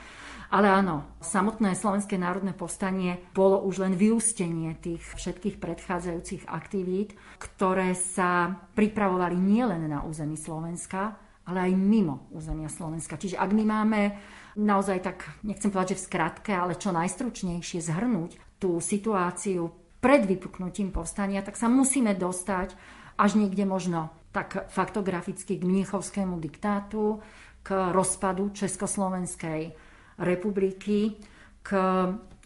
Ale 0.56 0.72
áno, 0.72 1.04
samotné 1.20 1.76
Slovenské 1.76 2.16
národné 2.16 2.56
povstanie 2.56 3.20
bolo 3.36 3.60
už 3.60 3.84
len 3.84 3.92
vyústenie 3.92 4.72
tých 4.80 5.04
všetkých 5.04 5.60
predchádzajúcich 5.60 6.48
aktivít, 6.48 7.12
ktoré 7.36 7.92
sa 7.92 8.56
pripravovali 8.72 9.36
nielen 9.36 9.84
na 9.84 10.00
území 10.00 10.32
Slovenska, 10.40 11.12
ale 11.44 11.68
aj 11.68 11.72
mimo 11.76 12.32
územia 12.32 12.72
Slovenska. 12.72 13.20
Čiže 13.20 13.36
ak 13.36 13.52
my 13.52 13.64
máme 13.68 14.00
naozaj 14.56 15.04
tak, 15.04 15.28
nechcem 15.44 15.68
povedať, 15.68 15.92
že 15.92 16.00
v 16.00 16.06
skratke, 16.08 16.52
ale 16.56 16.80
čo 16.80 16.88
najstručnejšie 16.88 17.84
zhrnúť 17.84 18.56
tú 18.56 18.80
situáciu 18.80 19.68
pred 20.00 20.24
vypuknutím 20.24 20.88
povstania, 20.88 21.44
tak 21.44 21.60
sa 21.60 21.68
musíme 21.68 22.16
dostať 22.16 22.72
až 23.20 23.36
niekde 23.36 23.68
možno 23.68 24.08
tak 24.32 24.72
faktograficky 24.72 25.60
k 25.60 25.68
Mnichovskému 25.68 26.40
diktátu, 26.40 27.20
k 27.60 27.92
rozpadu 27.92 28.56
Československej 28.56 29.85
republiky, 30.18 31.16
k 31.66 31.70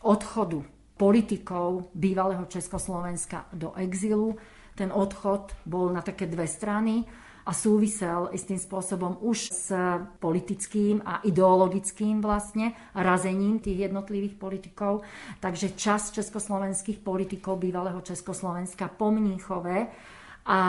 odchodu 0.03 0.65
politikov 0.97 1.93
bývalého 1.93 2.45
Československa 2.45 3.49
do 3.53 3.73
exilu. 3.77 4.37
Ten 4.77 4.93
odchod 4.93 5.53
bol 5.69 5.93
na 5.93 6.01
také 6.01 6.25
dve 6.25 6.49
strany 6.49 7.05
a 7.45 7.53
súvisel 7.57 8.29
istým 8.37 8.61
spôsobom 8.61 9.21
už 9.25 9.49
s 9.49 9.69
politickým 10.21 11.01
a 11.05 11.25
ideologickým 11.25 12.21
vlastne 12.21 12.77
razením 12.93 13.61
tých 13.61 13.89
jednotlivých 13.89 14.37
politikov. 14.37 15.05
Takže 15.41 15.77
čas 15.77 16.13
československých 16.13 17.01
politikov 17.01 17.61
bývalého 17.61 18.01
Československa 18.01 18.89
po 18.93 19.13
Mníchove 19.13 19.77
a 20.49 20.61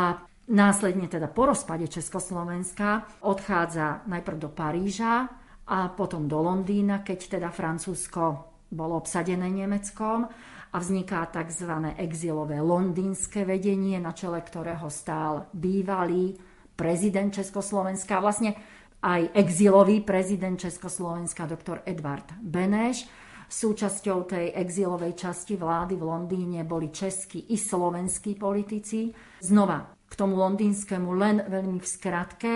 Následne 0.51 1.07
teda 1.07 1.31
po 1.31 1.47
rozpade 1.47 1.87
Československa 1.87 3.07
odchádza 3.23 4.03
najprv 4.03 4.37
do 4.41 4.49
Paríža 4.49 5.29
a 5.71 5.87
potom 5.95 6.27
do 6.27 6.43
Londýna, 6.43 6.99
keď 6.99 7.39
teda 7.39 7.49
Francúzsko 7.49 8.51
bolo 8.67 8.99
obsadené 8.99 9.47
Nemeckom 9.47 10.27
a 10.71 10.75
vzniká 10.75 11.31
tzv. 11.31 11.95
exilové 11.95 12.59
londýnske 12.59 13.47
vedenie, 13.47 13.95
na 13.99 14.11
čele 14.11 14.43
ktorého 14.43 14.91
stál 14.91 15.47
bývalý 15.55 16.35
prezident 16.75 17.31
Československa, 17.31 18.19
vlastne 18.19 18.55
aj 18.99 19.31
exilový 19.31 20.03
prezident 20.03 20.59
Československa, 20.59 21.47
doktor 21.47 21.87
Edvard 21.87 22.35
Beneš. 22.43 23.07
Súčasťou 23.51 24.31
tej 24.31 24.55
exilovej 24.55 25.11
časti 25.15 25.59
vlády 25.59 25.99
v 25.99 26.07
Londýne 26.07 26.63
boli 26.63 26.87
českí 26.87 27.51
i 27.51 27.59
slovenskí 27.59 28.39
politici. 28.39 29.11
Znova 29.43 29.91
k 30.07 30.13
tomu 30.15 30.39
londýnskému 30.39 31.09
len 31.15 31.43
veľmi 31.47 31.79
v 31.79 31.87
skratke, 31.87 32.53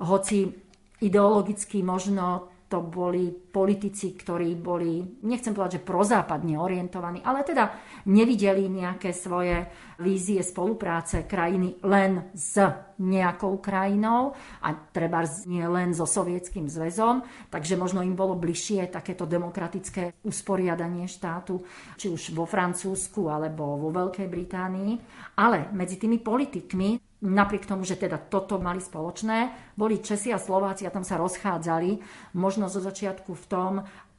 hoci 0.00 0.61
ideologicky 1.02 1.82
možno 1.82 2.52
to 2.72 2.80
boli 2.80 3.28
politici, 3.28 4.16
ktorí 4.16 4.56
boli, 4.56 5.20
nechcem 5.28 5.52
povedať, 5.52 5.76
že 5.76 5.84
prozápadne 5.84 6.56
orientovaní, 6.56 7.20
ale 7.20 7.44
teda 7.44 7.68
nevideli 8.08 8.64
nejaké 8.72 9.12
svoje 9.12 9.68
vízie 10.02 10.42
spolupráce 10.42 11.24
krajiny 11.24 11.78
len 11.86 12.34
s 12.34 12.58
nejakou 12.98 13.62
krajinou 13.62 14.34
a 14.62 14.68
treba 14.90 15.22
nie 15.46 15.62
len 15.62 15.94
so 15.94 16.04
Sovietským 16.04 16.66
zväzom, 16.66 17.22
takže 17.48 17.78
možno 17.78 18.02
im 18.02 18.18
bolo 18.18 18.34
bližšie 18.34 18.90
takéto 18.90 19.24
demokratické 19.24 20.18
usporiadanie 20.26 21.06
štátu, 21.06 21.62
či 21.94 22.10
už 22.10 22.34
vo 22.34 22.44
Francúzsku 22.44 23.30
alebo 23.30 23.78
vo 23.78 23.94
Veľkej 23.94 24.26
Británii. 24.26 24.92
Ale 25.38 25.70
medzi 25.70 25.96
tými 25.98 26.18
politikmi 26.18 27.12
napriek 27.22 27.70
tomu, 27.70 27.86
že 27.86 27.94
teda 27.94 28.18
toto 28.18 28.58
mali 28.58 28.82
spoločné, 28.82 29.70
boli 29.78 30.02
Česi 30.02 30.34
a 30.34 30.42
Slováci 30.42 30.82
a 30.84 30.94
tam 30.94 31.06
sa 31.06 31.14
rozchádzali 31.22 32.02
možno 32.34 32.66
zo 32.66 32.82
začiatku 32.82 33.30
v 33.30 33.44
tom, 33.46 33.72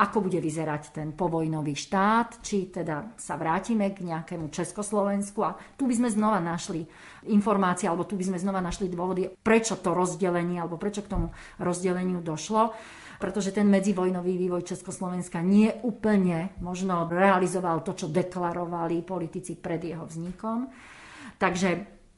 ako 0.04 0.28
bude 0.28 0.44
vyzerať 0.44 0.92
ten 0.92 1.16
povojnový 1.16 1.72
štát, 1.72 2.44
či 2.44 2.68
teda 2.68 3.16
sa 3.16 3.40
vrátime 3.40 3.96
k 3.96 4.04
nejakému 4.04 4.52
Československu? 4.52 5.40
A 5.40 5.56
tu 5.80 5.88
by 5.88 5.96
sme 5.96 6.10
znova 6.12 6.44
našli 6.44 6.84
informácie, 7.32 7.88
alebo 7.88 8.04
tu 8.04 8.20
by 8.20 8.28
sme 8.28 8.38
znova 8.44 8.60
našli 8.60 8.92
dôvody, 8.92 9.32
prečo 9.32 9.80
to 9.80 9.96
rozdelenie, 9.96 10.60
alebo 10.60 10.76
prečo 10.76 11.08
k 11.08 11.12
tomu 11.16 11.32
rozdeleniu 11.64 12.20
došlo. 12.20 12.76
Pretože 13.24 13.56
ten 13.56 13.72
medzivojnový 13.72 14.36
vývoj 14.36 14.68
Československa 14.68 15.40
nie 15.40 15.72
úplne 15.88 16.52
možno 16.60 17.08
realizoval 17.08 17.80
to, 17.80 17.96
čo 17.96 18.12
deklarovali 18.12 19.00
politici 19.08 19.56
pred 19.56 19.80
jeho 19.80 20.04
vznikom. 20.04 20.68
Takže 21.40 21.70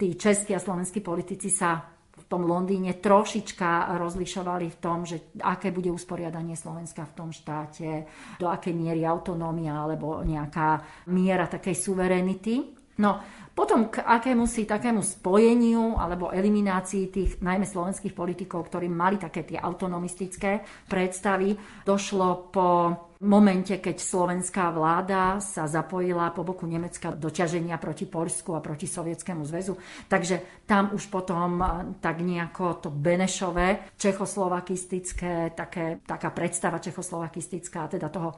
tí 0.02 0.18
českí 0.18 0.58
a 0.58 0.60
slovenskí 0.60 1.06
politici 1.06 1.54
sa 1.54 1.95
tom 2.30 2.50
Londýne 2.50 2.98
trošička 2.98 3.98
rozlišovali 4.02 4.66
v 4.74 4.78
tom, 4.82 5.06
že 5.06 5.34
aké 5.42 5.70
bude 5.70 5.94
usporiadanie 5.94 6.58
Slovenska 6.58 7.06
v 7.06 7.16
tom 7.16 7.30
štáte, 7.30 8.10
do 8.42 8.50
akej 8.50 8.74
miery 8.74 9.06
autonómia 9.06 9.86
alebo 9.86 10.26
nejaká 10.26 10.82
miera 11.14 11.46
takej 11.46 11.76
suverenity. 11.78 12.76
No, 12.96 13.20
potom 13.56 13.88
k 13.88 14.04
akému 14.04 14.44
si 14.48 14.68
takému 14.68 15.00
spojeniu 15.00 15.96
alebo 15.96 16.32
eliminácii 16.32 17.08
tých 17.08 17.32
najmä 17.40 17.64
slovenských 17.64 18.12
politikov, 18.12 18.68
ktorí 18.68 18.92
mali 18.92 19.16
také 19.16 19.48
tie 19.48 19.56
autonomistické 19.56 20.64
predstavy, 20.92 21.56
došlo 21.88 22.52
po 22.52 22.68
momente, 23.26 23.82
keď 23.82 23.98
slovenská 23.98 24.70
vláda 24.70 25.42
sa 25.42 25.66
zapojila 25.66 26.30
po 26.30 26.46
boku 26.46 26.70
Nemecka 26.70 27.12
do 27.12 27.34
ťaženia 27.34 27.82
proti 27.82 28.06
Polsku 28.06 28.54
a 28.54 28.62
proti 28.62 28.86
Sovietskému 28.86 29.42
zväzu. 29.44 29.74
Takže 30.06 30.64
tam 30.70 30.94
už 30.94 31.10
potom 31.10 31.60
tak 31.98 32.22
nejako 32.22 32.86
to 32.86 32.90
Benešové, 32.94 33.98
čechoslovakistické, 33.98 35.52
také, 35.58 36.00
taká 36.06 36.30
predstava 36.30 36.78
čechoslovakistická, 36.78 37.90
teda 37.90 38.14
toho 38.14 38.38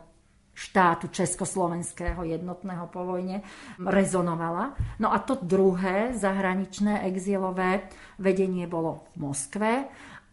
štátu 0.57 1.13
československého 1.13 2.25
jednotného 2.25 2.89
po 2.89 3.05
vojne 3.05 3.45
rezonovala. 3.77 4.73
No 4.97 5.13
a 5.13 5.21
to 5.21 5.37
druhé 5.37 6.17
zahraničné 6.17 7.05
exilové 7.05 7.85
vedenie 8.17 8.65
bolo 8.65 9.05
v 9.13 9.29
Moskve 9.29 9.71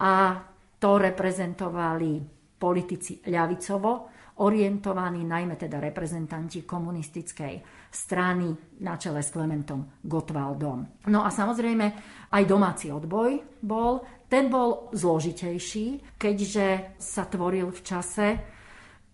a 0.00 0.40
to 0.80 0.96
reprezentovali 0.96 2.24
politici 2.56 3.20
ľavicovo, 3.28 4.13
orientovaní 4.34 5.22
najmä 5.22 5.54
teda 5.54 5.78
reprezentanti 5.78 6.66
komunistickej 6.66 7.62
strany 7.90 8.50
na 8.82 8.98
čele 8.98 9.22
s 9.22 9.30
Klementom 9.30 10.02
Gottwaldom. 10.02 11.06
No 11.06 11.22
a 11.22 11.30
samozrejme 11.30 11.86
aj 12.34 12.42
domáci 12.42 12.90
odboj 12.90 13.62
bol, 13.62 14.02
ten 14.26 14.50
bol 14.50 14.90
zložitejší, 14.90 16.18
keďže 16.18 16.98
sa 16.98 17.30
tvoril 17.30 17.70
v 17.70 17.80
čase, 17.86 18.26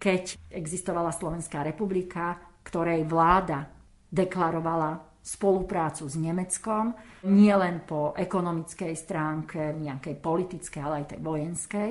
keď 0.00 0.48
existovala 0.48 1.12
Slovenská 1.12 1.60
republika, 1.60 2.40
ktorej 2.64 3.04
vláda 3.04 3.68
deklarovala 4.08 5.20
spoluprácu 5.20 6.08
s 6.08 6.16
Nemeckom, 6.16 6.96
nielen 7.28 7.84
po 7.84 8.16
ekonomickej 8.16 8.92
stránke, 8.96 9.76
nejakej 9.76 10.16
politickej, 10.16 10.80
ale 10.80 11.04
aj 11.04 11.06
tej 11.12 11.20
vojenskej. 11.20 11.90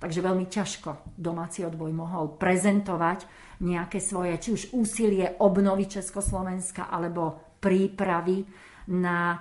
Takže 0.00 0.24
veľmi 0.24 0.48
ťažko 0.48 1.12
domáci 1.20 1.60
odboj 1.68 1.92
mohol 1.92 2.40
prezentovať 2.40 3.28
nejaké 3.60 4.00
svoje, 4.00 4.40
či 4.40 4.48
už 4.56 4.62
úsilie 4.72 5.36
obnovy 5.44 5.84
Československa, 5.84 6.88
alebo 6.88 7.52
prípravy 7.60 8.48
na 8.88 9.36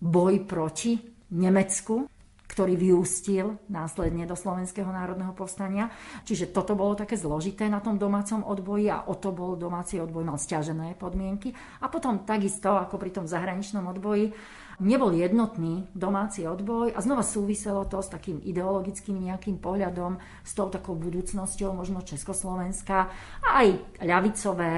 boj 0.00 0.48
proti 0.48 0.96
Nemecku 1.36 2.08
ktorý 2.50 2.74
vyústil 2.74 3.62
následne 3.70 4.26
do 4.26 4.34
Slovenského 4.34 4.90
národného 4.90 5.30
povstania. 5.30 5.86
Čiže 6.26 6.50
toto 6.50 6.74
bolo 6.74 6.98
také 6.98 7.14
zložité 7.14 7.70
na 7.70 7.78
tom 7.78 7.94
domácom 7.94 8.42
odboji 8.42 8.90
a 8.90 9.06
o 9.06 9.14
to 9.14 9.30
bol 9.30 9.54
domáci 9.54 10.02
odboj, 10.02 10.26
mal 10.26 10.34
stiažené 10.34 10.98
podmienky. 10.98 11.54
A 11.78 11.86
potom 11.86 12.26
takisto, 12.26 12.74
ako 12.74 12.98
pri 12.98 13.14
tom 13.14 13.30
zahraničnom 13.30 13.86
odboji, 13.86 14.34
nebol 14.80 15.12
jednotný 15.12 15.86
domáci 15.92 16.48
odboj 16.48 16.96
a 16.96 17.00
znova 17.04 17.22
súviselo 17.22 17.84
to 17.86 18.00
s 18.00 18.08
takým 18.08 18.40
ideologickým 18.40 19.20
nejakým 19.20 19.60
pohľadom, 19.60 20.16
s 20.42 20.52
tou 20.56 20.72
takou 20.72 20.96
budúcnosťou 20.96 21.76
možno 21.76 22.00
Československa 22.02 23.12
a 23.44 23.48
aj 23.60 23.68
ľavicové 24.02 24.72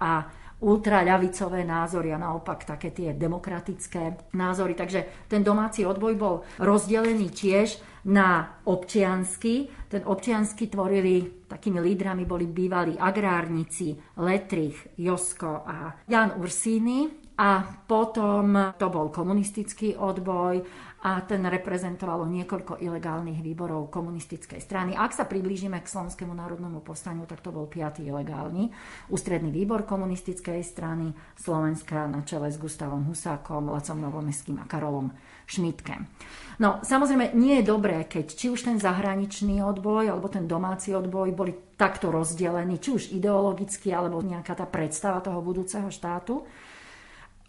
a 0.00 0.26
ultraľavicové 0.60 1.64
názory 1.64 2.12
a 2.12 2.20
naopak 2.20 2.68
také 2.68 2.92
tie 2.92 3.16
demokratické 3.16 4.32
názory. 4.36 4.76
Takže 4.76 5.24
ten 5.24 5.40
domáci 5.40 5.88
odboj 5.88 6.14
bol 6.20 6.34
rozdelený 6.60 7.32
tiež 7.32 7.80
na 8.04 8.60
občiansky. 8.68 9.72
Ten 9.88 10.04
občiansky 10.04 10.68
tvorili, 10.68 11.48
takými 11.48 11.80
lídrami 11.80 12.28
boli 12.28 12.44
bývalí 12.44 13.00
agrárnici 13.00 13.96
Letrich, 14.20 15.00
Josko 15.00 15.64
a 15.64 15.96
Jan 16.04 16.36
Ursíny. 16.36 17.19
A 17.40 17.64
potom 17.88 18.76
to 18.76 18.92
bol 18.92 19.08
komunistický 19.08 19.96
odboj 19.96 20.60
a 21.00 21.24
ten 21.24 21.40
reprezentovalo 21.40 22.28
niekoľko 22.28 22.84
ilegálnych 22.84 23.40
výborov 23.40 23.88
komunistickej 23.88 24.60
strany. 24.60 24.92
Ak 24.92 25.16
sa 25.16 25.24
priblížime 25.24 25.80
k 25.80 25.88
Slovenskému 25.88 26.36
národnému 26.36 26.84
povstaniu, 26.84 27.24
tak 27.24 27.40
to 27.40 27.48
bol 27.48 27.64
piatý 27.64 28.04
ilegálny 28.12 28.68
ústredný 29.08 29.48
výbor 29.48 29.88
komunistickej 29.88 30.60
strany 30.60 31.16
Slovenska 31.40 32.04
na 32.04 32.20
čele 32.28 32.52
s 32.52 32.60
Gustavom 32.60 33.08
Husákom, 33.08 33.72
Lacom 33.72 33.96
Novomestským 33.96 34.60
a 34.60 34.68
Karolom 34.68 35.08
Šmitkem. 35.48 36.04
No, 36.60 36.84
samozrejme, 36.84 37.32
nie 37.32 37.64
je 37.64 37.72
dobré, 37.72 38.04
keď 38.04 38.36
či 38.36 38.52
už 38.52 38.68
ten 38.68 38.76
zahraničný 38.76 39.64
odboj 39.64 40.12
alebo 40.12 40.28
ten 40.28 40.44
domáci 40.44 40.92
odboj 40.92 41.32
boli 41.32 41.56
takto 41.80 42.12
rozdelení, 42.12 42.76
či 42.76 42.92
už 42.92 43.16
ideologicky, 43.16 43.88
alebo 43.88 44.20
nejaká 44.20 44.52
tá 44.52 44.68
predstava 44.68 45.24
toho 45.24 45.40
budúceho 45.40 45.88
štátu. 45.88 46.44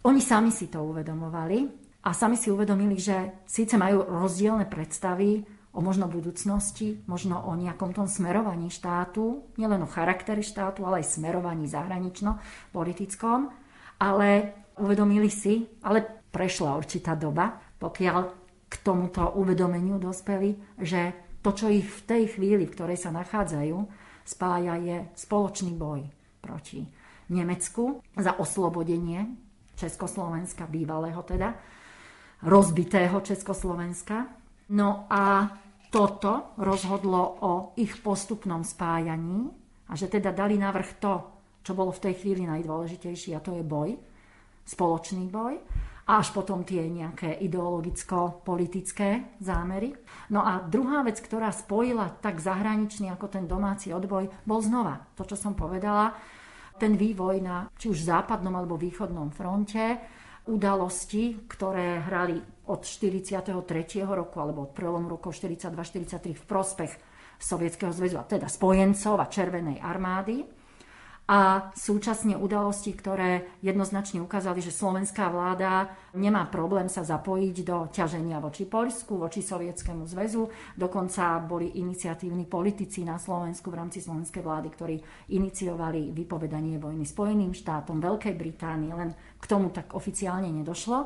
Oni 0.02 0.18
sami 0.18 0.50
si 0.50 0.66
to 0.66 0.82
uvedomovali 0.82 1.58
a 2.02 2.10
sami 2.10 2.34
si 2.34 2.50
uvedomili, 2.50 2.98
že 2.98 3.46
síce 3.46 3.78
majú 3.78 4.02
rozdielne 4.02 4.66
predstavy 4.66 5.46
o 5.72 5.80
možno 5.80 6.10
budúcnosti, 6.10 7.00
možno 7.06 7.38
o 7.46 7.54
nejakom 7.54 7.94
tom 7.94 8.10
smerovaní 8.10 8.66
štátu, 8.66 9.46
nielen 9.54 9.86
o 9.86 9.88
charakteri 9.88 10.42
štátu, 10.42 10.82
ale 10.82 11.00
aj 11.00 11.16
smerovaní 11.16 11.70
zahranično-politickom, 11.70 13.48
ale 14.02 14.28
uvedomili 14.82 15.30
si, 15.30 15.70
ale 15.86 16.26
prešla 16.34 16.76
určitá 16.76 17.14
doba, 17.14 17.62
pokiaľ 17.78 18.18
k 18.66 18.74
tomuto 18.82 19.38
uvedomeniu 19.38 20.02
dospeli, 20.02 20.82
že 20.82 21.14
to, 21.46 21.54
čo 21.54 21.70
ich 21.70 21.86
v 21.86 22.00
tej 22.10 22.22
chvíli, 22.36 22.66
v 22.66 22.74
ktorej 22.74 22.98
sa 22.98 23.14
nachádzajú, 23.14 23.76
spája 24.26 24.82
je 24.82 24.96
spoločný 25.14 25.78
boj 25.78 26.02
proti 26.42 26.82
Nemecku 27.30 28.02
za 28.18 28.34
oslobodenie 28.34 29.51
Československa, 29.76 30.66
bývalého 30.66 31.22
teda, 31.22 31.54
rozbitého 32.42 33.20
Československa. 33.20 34.26
No 34.72 35.06
a 35.10 35.48
toto 35.92 36.56
rozhodlo 36.56 37.36
o 37.44 37.52
ich 37.76 38.00
postupnom 38.00 38.64
spájaní 38.64 39.50
a 39.88 39.92
že 39.92 40.08
teda 40.08 40.32
dali 40.32 40.56
navrh 40.56 40.90
to, 40.96 41.14
čo 41.62 41.76
bolo 41.76 41.92
v 41.92 42.02
tej 42.08 42.14
chvíli 42.18 42.48
najdôležitejšie 42.48 43.36
a 43.36 43.44
to 43.44 43.54
je 43.54 43.62
boj, 43.62 43.94
spoločný 44.64 45.28
boj. 45.28 45.60
a 46.02 46.18
až 46.18 46.34
potom 46.34 46.66
tie 46.66 46.82
nejaké 46.90 47.38
ideologicko-politické 47.46 49.38
zámery. 49.38 49.94
No 50.34 50.42
a 50.42 50.58
druhá 50.58 51.06
vec, 51.06 51.22
ktorá 51.22 51.54
spojila 51.54 52.10
tak 52.18 52.42
zahraničný 52.42 53.06
ako 53.14 53.30
ten 53.30 53.46
domáci 53.46 53.94
odboj, 53.94 54.26
bol 54.42 54.58
znova 54.58 55.06
to, 55.14 55.22
čo 55.22 55.38
som 55.38 55.54
povedala, 55.54 56.18
ten 56.82 56.98
vývoj 56.98 57.38
na 57.38 57.70
či 57.78 57.94
už 57.94 58.10
západnom 58.10 58.50
alebo 58.58 58.74
východnom 58.74 59.30
fronte, 59.30 60.02
udalosti, 60.50 61.46
ktoré 61.46 62.02
hrali 62.02 62.42
od 62.66 62.82
43. 62.82 63.54
roku 64.02 64.42
alebo 64.42 64.66
od 64.66 64.74
prelomu 64.74 65.14
rokov 65.14 65.38
42-43 65.38 66.34
v 66.34 66.42
prospech 66.42 66.92
Sovietskeho 67.38 67.94
zväzu, 67.94 68.18
a 68.18 68.26
teda 68.26 68.50
spojencov 68.50 69.18
a 69.22 69.30
Červenej 69.30 69.78
armády 69.78 70.61
a 71.22 71.70
súčasne 71.78 72.34
udalosti, 72.34 72.90
ktoré 72.90 73.46
jednoznačne 73.62 74.18
ukázali, 74.18 74.58
že 74.58 74.74
slovenská 74.74 75.30
vláda 75.30 75.94
nemá 76.18 76.50
problém 76.50 76.90
sa 76.90 77.06
zapojiť 77.06 77.56
do 77.62 77.86
ťaženia 77.94 78.42
voči 78.42 78.66
Polsku, 78.66 79.14
voči 79.14 79.38
Sovietskému 79.38 80.02
zväzu. 80.02 80.50
Dokonca 80.74 81.38
boli 81.46 81.78
iniciatívni 81.78 82.44
politici 82.50 83.06
na 83.06 83.22
Slovensku 83.22 83.70
v 83.70 83.78
rámci 83.78 84.02
slovenskej 84.02 84.42
vlády, 84.42 84.68
ktorí 84.74 84.96
iniciovali 85.30 86.10
vypovedanie 86.10 86.82
vojny 86.82 87.06
Spojeným 87.06 87.54
štátom, 87.54 88.02
Veľkej 88.02 88.34
Británii, 88.34 88.90
len 88.90 89.14
k 89.38 89.44
tomu 89.46 89.70
tak 89.70 89.94
oficiálne 89.94 90.50
nedošlo. 90.50 90.98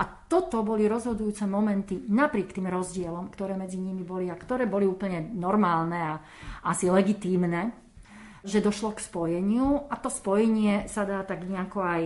A 0.00 0.04
toto 0.26 0.66
boli 0.66 0.90
rozhodujúce 0.90 1.46
momenty 1.46 2.10
napriek 2.10 2.56
tým 2.56 2.72
rozdielom, 2.72 3.30
ktoré 3.30 3.54
medzi 3.54 3.78
nimi 3.78 4.02
boli 4.02 4.32
a 4.32 4.36
ktoré 4.36 4.66
boli 4.66 4.88
úplne 4.88 5.30
normálne 5.30 5.98
a 6.00 6.14
asi 6.66 6.88
legitímne 6.88 7.89
že 8.44 8.64
došlo 8.64 8.96
k 8.96 9.04
spojeniu 9.04 9.88
a 9.88 9.94
to 10.00 10.08
spojenie 10.08 10.88
sa 10.88 11.04
dá 11.04 11.20
tak 11.24 11.44
nejako 11.44 11.80
aj 11.84 12.02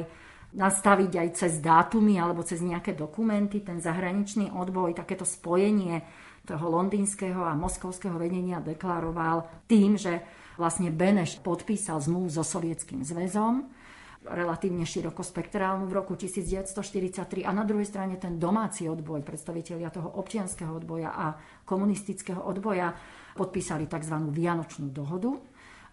nastaviť 0.55 1.13
aj 1.19 1.29
cez 1.35 1.53
dátumy 1.59 2.15
alebo 2.19 2.47
cez 2.47 2.63
nejaké 2.63 2.95
dokumenty, 2.95 3.63
ten 3.63 3.83
zahraničný 3.83 4.55
odboj, 4.55 4.95
takéto 4.95 5.27
spojenie 5.27 6.07
toho 6.47 6.67
londýnskeho 6.71 7.43
a 7.43 7.59
moskovského 7.59 8.15
vedenia 8.15 8.63
deklaroval 8.63 9.67
tým, 9.67 9.99
že 9.99 10.23
vlastne 10.55 10.95
Beneš 10.95 11.43
podpísal 11.43 11.99
zmluvu 11.99 12.31
so 12.31 12.47
Sovietským 12.47 13.03
zväzom, 13.03 13.67
relatívne 14.25 14.89
širokospektrálnu 14.89 15.85
v 15.85 15.93
roku 15.93 16.17
1943 16.17 17.45
a 17.45 17.51
na 17.53 17.65
druhej 17.67 17.85
strane 17.85 18.17
ten 18.17 18.41
domáci 18.41 18.89
odboj, 18.89 19.21
predstavitelia 19.21 19.93
toho 19.93 20.17
občianského 20.17 20.73
odboja 20.73 21.13
a 21.13 21.27
komunistického 21.69 22.41
odboja 22.41 22.95
podpísali 23.37 23.85
tzv. 23.85 24.17
Vianočnú 24.33 24.89
dohodu, 24.89 25.37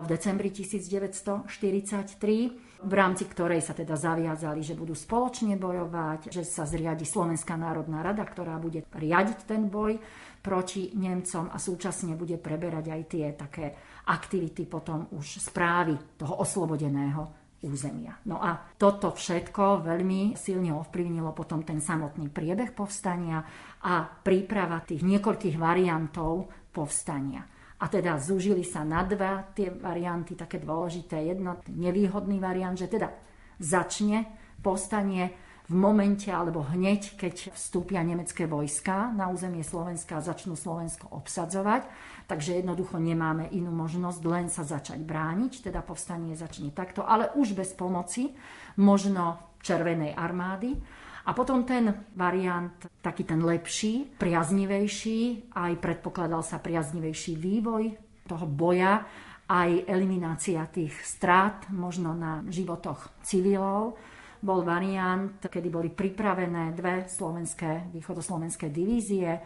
v 0.02 0.10
decembri 0.10 0.50
1943, 0.50 2.82
v 2.82 2.94
rámci 2.98 3.30
ktorej 3.30 3.62
sa 3.62 3.78
teda 3.78 3.94
zaviazali, 3.94 4.66
že 4.66 4.74
budú 4.74 4.98
spoločne 4.98 5.62
bojovať, 5.62 6.34
že 6.34 6.42
sa 6.42 6.66
zriadi 6.66 7.06
Slovenská 7.06 7.54
národná 7.54 8.02
rada, 8.02 8.26
ktorá 8.26 8.58
bude 8.58 8.82
riadiť 8.90 9.46
ten 9.46 9.70
boj 9.70 10.02
proti 10.42 10.90
Nemcom 10.98 11.54
a 11.54 11.62
súčasne 11.62 12.18
bude 12.18 12.42
preberať 12.42 12.90
aj 12.90 13.02
tie 13.06 13.38
také 13.38 13.78
aktivity 14.10 14.66
potom 14.66 15.14
už 15.14 15.38
správy 15.38 15.94
toho 16.18 16.42
oslobodeného 16.42 17.38
územia. 17.62 18.18
No 18.26 18.42
a 18.42 18.58
toto 18.74 19.14
všetko 19.14 19.86
veľmi 19.86 20.34
silne 20.34 20.74
ovplyvnilo 20.74 21.30
potom 21.38 21.62
ten 21.62 21.78
samotný 21.78 22.34
priebeh 22.34 22.74
povstania 22.74 23.46
a 23.86 24.02
príprava 24.02 24.82
tých 24.82 25.06
niekoľkých 25.06 25.62
variantov 25.62 26.50
povstania. 26.74 27.46
A 27.82 27.90
teda 27.90 28.22
zúžili 28.22 28.62
sa 28.62 28.86
na 28.86 29.02
dva 29.02 29.42
tie 29.58 29.74
varianty, 29.74 30.38
také 30.38 30.62
dôležité. 30.62 31.18
Jedno, 31.34 31.58
nevýhodný 31.66 32.38
variant, 32.38 32.78
že 32.78 32.86
teda 32.86 33.10
začne 33.58 34.30
povstanie 34.62 35.34
v 35.72 35.74
momente 35.74 36.28
alebo 36.28 36.62
hneď, 36.68 37.16
keď 37.16 37.56
vstúpia 37.56 38.04
nemecké 38.04 38.44
vojska 38.44 39.10
na 39.16 39.32
územie 39.32 39.64
Slovenska 39.64 40.20
a 40.20 40.26
začnú 40.26 40.54
Slovensko 40.54 41.08
obsadzovať. 41.10 41.88
Takže 42.28 42.60
jednoducho 42.60 43.00
nemáme 43.00 43.50
inú 43.56 43.72
možnosť 43.72 44.22
len 44.28 44.46
sa 44.52 44.68
začať 44.68 45.00
brániť, 45.02 45.72
teda 45.72 45.80
povstanie 45.82 46.36
začne 46.36 46.76
takto, 46.76 47.02
ale 47.08 47.34
už 47.34 47.56
bez 47.56 47.72
pomoci 47.74 48.36
možno 48.78 49.40
Červenej 49.62 50.18
armády 50.18 50.76
a 51.22 51.32
potom 51.38 51.62
ten 51.62 51.94
variant, 52.18 52.74
taký 53.02 53.24
ten 53.24 53.42
lepší, 53.46 54.18
priaznivejší, 54.18 55.54
aj 55.54 55.78
predpokladal 55.78 56.42
sa 56.42 56.58
priaznivejší 56.58 57.38
vývoj 57.38 57.94
toho 58.26 58.46
boja, 58.50 59.06
aj 59.52 59.84
eliminácia 59.86 60.64
tých 60.72 60.96
strát 61.04 61.68
možno 61.70 62.16
na 62.16 62.42
životoch 62.48 63.12
civilov. 63.22 64.00
Bol 64.42 64.66
variant, 64.66 65.38
kedy 65.38 65.68
boli 65.70 65.94
pripravené 65.94 66.74
dve 66.74 67.06
slovenské, 67.06 67.94
východoslovenské 67.94 68.74
divízie, 68.74 69.38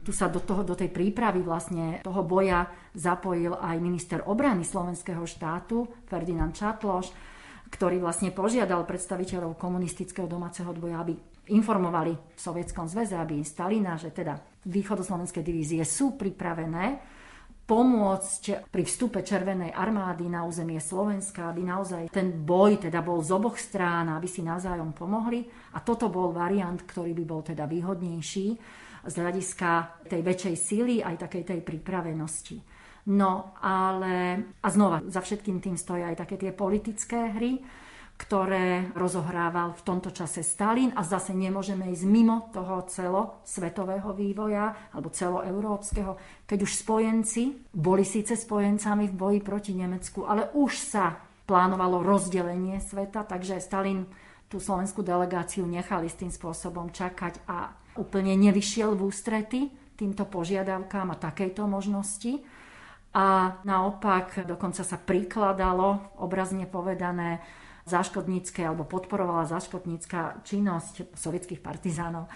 tu 0.00 0.14
sa 0.14 0.30
do, 0.30 0.40
toho, 0.40 0.62
do 0.62 0.78
tej 0.78 0.88
prípravy 0.88 1.42
vlastne 1.44 2.00
toho 2.00 2.22
boja 2.24 2.70
zapojil 2.94 3.58
aj 3.58 3.76
minister 3.82 4.22
obrany 4.24 4.64
slovenského 4.64 5.26
štátu 5.26 5.84
Ferdinand 6.08 6.54
Čatloš 6.54 7.10
ktorý 7.70 8.02
vlastne 8.02 8.34
požiadal 8.34 8.82
predstaviteľov 8.84 9.56
komunistického 9.56 10.26
domáceho 10.26 10.68
odboja, 10.68 11.00
aby 11.00 11.14
informovali 11.50 12.12
v 12.14 12.40
Sovietskom 12.40 12.86
zväze, 12.90 13.14
aby 13.14 13.42
Stalina, 13.46 13.94
že 13.98 14.10
teda 14.10 14.38
východoslovenské 14.66 15.40
divízie 15.40 15.82
sú 15.86 16.18
pripravené 16.18 17.00
pomôcť 17.70 18.66
pri 18.66 18.82
vstupe 18.82 19.22
Červenej 19.22 19.70
armády 19.70 20.26
na 20.26 20.42
územie 20.42 20.82
Slovenska, 20.82 21.54
aby 21.54 21.62
naozaj 21.62 22.10
ten 22.10 22.42
boj 22.42 22.82
teda 22.82 22.98
bol 22.98 23.22
z 23.22 23.30
oboch 23.30 23.54
strán, 23.54 24.10
aby 24.10 24.26
si 24.26 24.42
navzájom 24.42 24.90
pomohli. 24.90 25.46
A 25.70 25.78
toto 25.78 26.10
bol 26.10 26.34
variant, 26.34 26.82
ktorý 26.82 27.14
by 27.14 27.24
bol 27.24 27.46
teda 27.46 27.70
výhodnejší 27.70 28.46
z 29.06 29.14
hľadiska 29.14 30.02
tej 30.10 30.20
väčšej 30.20 30.54
síly 30.58 30.94
aj 30.98 31.30
takej 31.30 31.46
tej 31.46 31.60
pripravenosti. 31.62 32.58
No 33.10 33.58
ale, 33.58 34.38
a 34.62 34.68
znova, 34.70 35.02
za 35.10 35.18
všetkým 35.18 35.58
tým 35.58 35.74
stoja 35.74 36.14
aj 36.14 36.22
také 36.22 36.38
tie 36.38 36.54
politické 36.54 37.34
hry, 37.34 37.58
ktoré 38.20 38.92
rozohrával 38.92 39.72
v 39.74 39.82
tomto 39.82 40.12
čase 40.12 40.44
Stalin 40.44 40.92
a 40.92 41.00
zase 41.02 41.32
nemôžeme 41.32 41.88
ísť 41.88 42.04
mimo 42.04 42.52
toho 42.52 42.84
celosvetového 42.86 44.12
vývoja 44.12 44.92
alebo 44.92 45.08
celoeurópskeho, 45.08 46.44
keď 46.44 46.58
už 46.60 46.72
spojenci 46.84 47.72
boli 47.72 48.04
síce 48.04 48.36
spojencami 48.36 49.08
v 49.08 49.14
boji 49.16 49.40
proti 49.40 49.72
Nemecku, 49.72 50.28
ale 50.28 50.52
už 50.52 50.72
sa 50.76 51.16
plánovalo 51.48 52.04
rozdelenie 52.04 52.78
sveta, 52.78 53.24
takže 53.24 53.58
Stalin 53.58 54.04
tú 54.52 54.60
slovenskú 54.62 55.00
delegáciu 55.00 55.64
nechal 55.64 56.04
istým 56.04 56.28
spôsobom 56.28 56.92
čakať 56.92 57.42
a 57.48 57.72
úplne 57.98 58.36
nevyšiel 58.36 58.94
v 58.94 59.02
ústrety 59.08 59.60
týmto 59.96 60.28
požiadavkám 60.28 61.10
a 61.10 61.16
takejto 61.18 61.64
možnosti 61.66 62.59
a 63.10 63.58
naopak 63.66 64.46
dokonca 64.46 64.86
sa 64.86 64.96
prikladalo, 64.98 66.14
obrazne 66.22 66.66
povedané, 66.70 67.42
záškodnícke 67.88 68.62
alebo 68.62 68.86
podporovala 68.86 69.50
záškodnícka 69.50 70.46
činnosť 70.46 71.16
sovietských 71.18 71.58
partizánov 71.58 72.30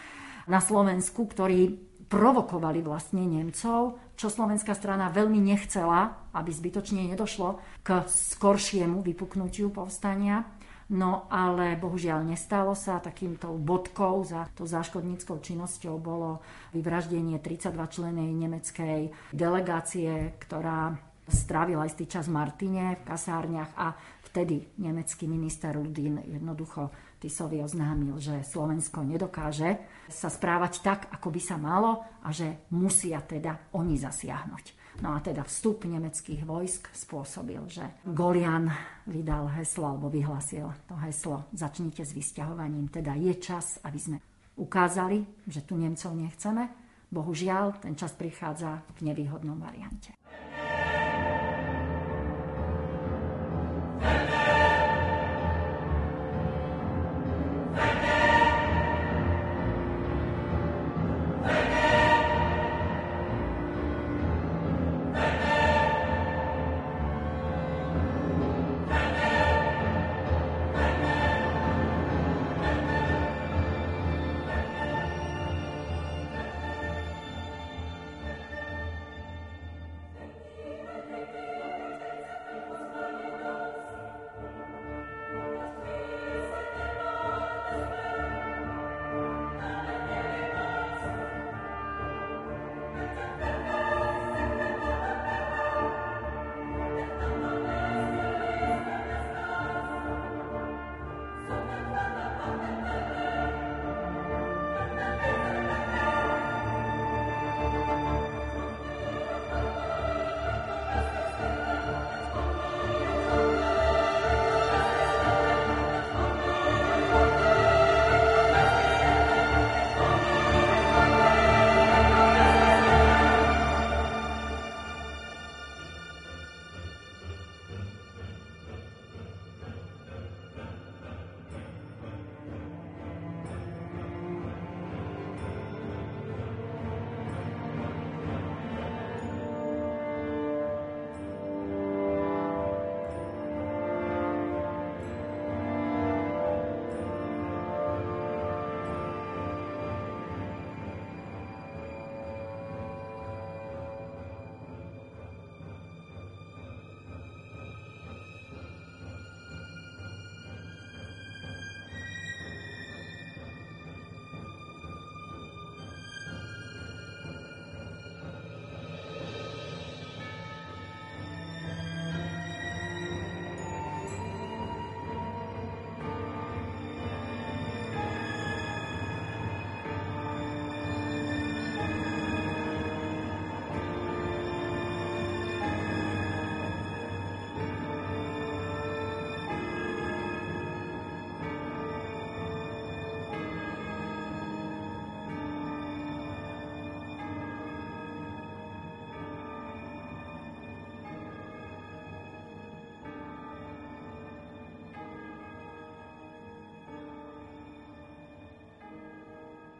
na 0.50 0.58
Slovensku, 0.58 1.24
ktorí 1.30 1.78
provokovali 2.04 2.84
vlastne 2.84 3.24
Nemcov, 3.24 3.96
čo 4.14 4.28
slovenská 4.30 4.76
strana 4.76 5.10
veľmi 5.10 5.40
nechcela, 5.40 6.30
aby 6.36 6.50
zbytočne 6.52 7.10
nedošlo 7.10 7.58
k 7.82 8.04
skoršiemu 8.06 9.00
vypuknutiu 9.02 9.72
povstania. 9.72 10.44
No 10.92 11.24
ale 11.32 11.80
bohužiaľ 11.80 12.28
nestalo 12.28 12.76
sa. 12.76 13.00
Takýmto 13.00 13.56
bodkou 13.56 14.20
za 14.20 14.44
to 14.52 14.68
záškodníckou 14.68 15.40
činnosťou 15.40 15.96
bolo 15.96 16.44
vyvraždenie 16.76 17.40
32 17.40 17.72
členej 17.88 18.28
nemeckej 18.28 19.32
delegácie, 19.32 20.36
ktorá 20.44 20.92
strávila 21.24 21.88
istý 21.88 22.04
čas 22.04 22.28
v 22.28 22.36
Martine 22.36 23.00
v 23.00 23.06
kasárniach 23.08 23.72
a 23.80 23.96
vtedy 24.28 24.76
nemecký 24.76 25.24
minister 25.24 25.72
Rudin 25.72 26.20
jednoducho 26.20 26.92
Tisovi 27.16 27.64
oznámil, 27.64 28.20
že 28.20 28.44
Slovensko 28.44 29.00
nedokáže 29.00 29.80
sa 30.12 30.28
správať 30.28 30.72
tak, 30.84 31.00
ako 31.08 31.32
by 31.32 31.40
sa 31.40 31.56
malo 31.56 32.04
a 32.20 32.28
že 32.28 32.68
musia 32.76 33.24
teda 33.24 33.72
oni 33.72 33.96
zasiahnuť. 33.96 34.83
No 35.02 35.10
a 35.14 35.18
teda 35.18 35.42
vstup 35.42 35.90
nemeckých 35.90 36.46
vojsk 36.46 36.86
spôsobil, 36.94 37.58
že 37.66 37.82
Golian 38.06 38.70
vydal 39.10 39.50
heslo 39.58 39.90
alebo 39.90 40.06
vyhlasil 40.06 40.70
to 40.86 40.94
heslo 41.02 41.50
začnite 41.50 42.06
s 42.06 42.14
vysťahovaním. 42.14 42.86
Teda 42.94 43.18
je 43.18 43.34
čas, 43.42 43.82
aby 43.82 43.98
sme 43.98 44.16
ukázali, 44.54 45.26
že 45.50 45.66
tu 45.66 45.74
Nemcov 45.74 46.14
nechceme. 46.14 46.70
Bohužiaľ, 47.10 47.82
ten 47.82 47.94
čas 47.98 48.14
prichádza 48.14 48.82
v 48.98 49.10
nevýhodnom 49.10 49.58
variante. 49.58 50.14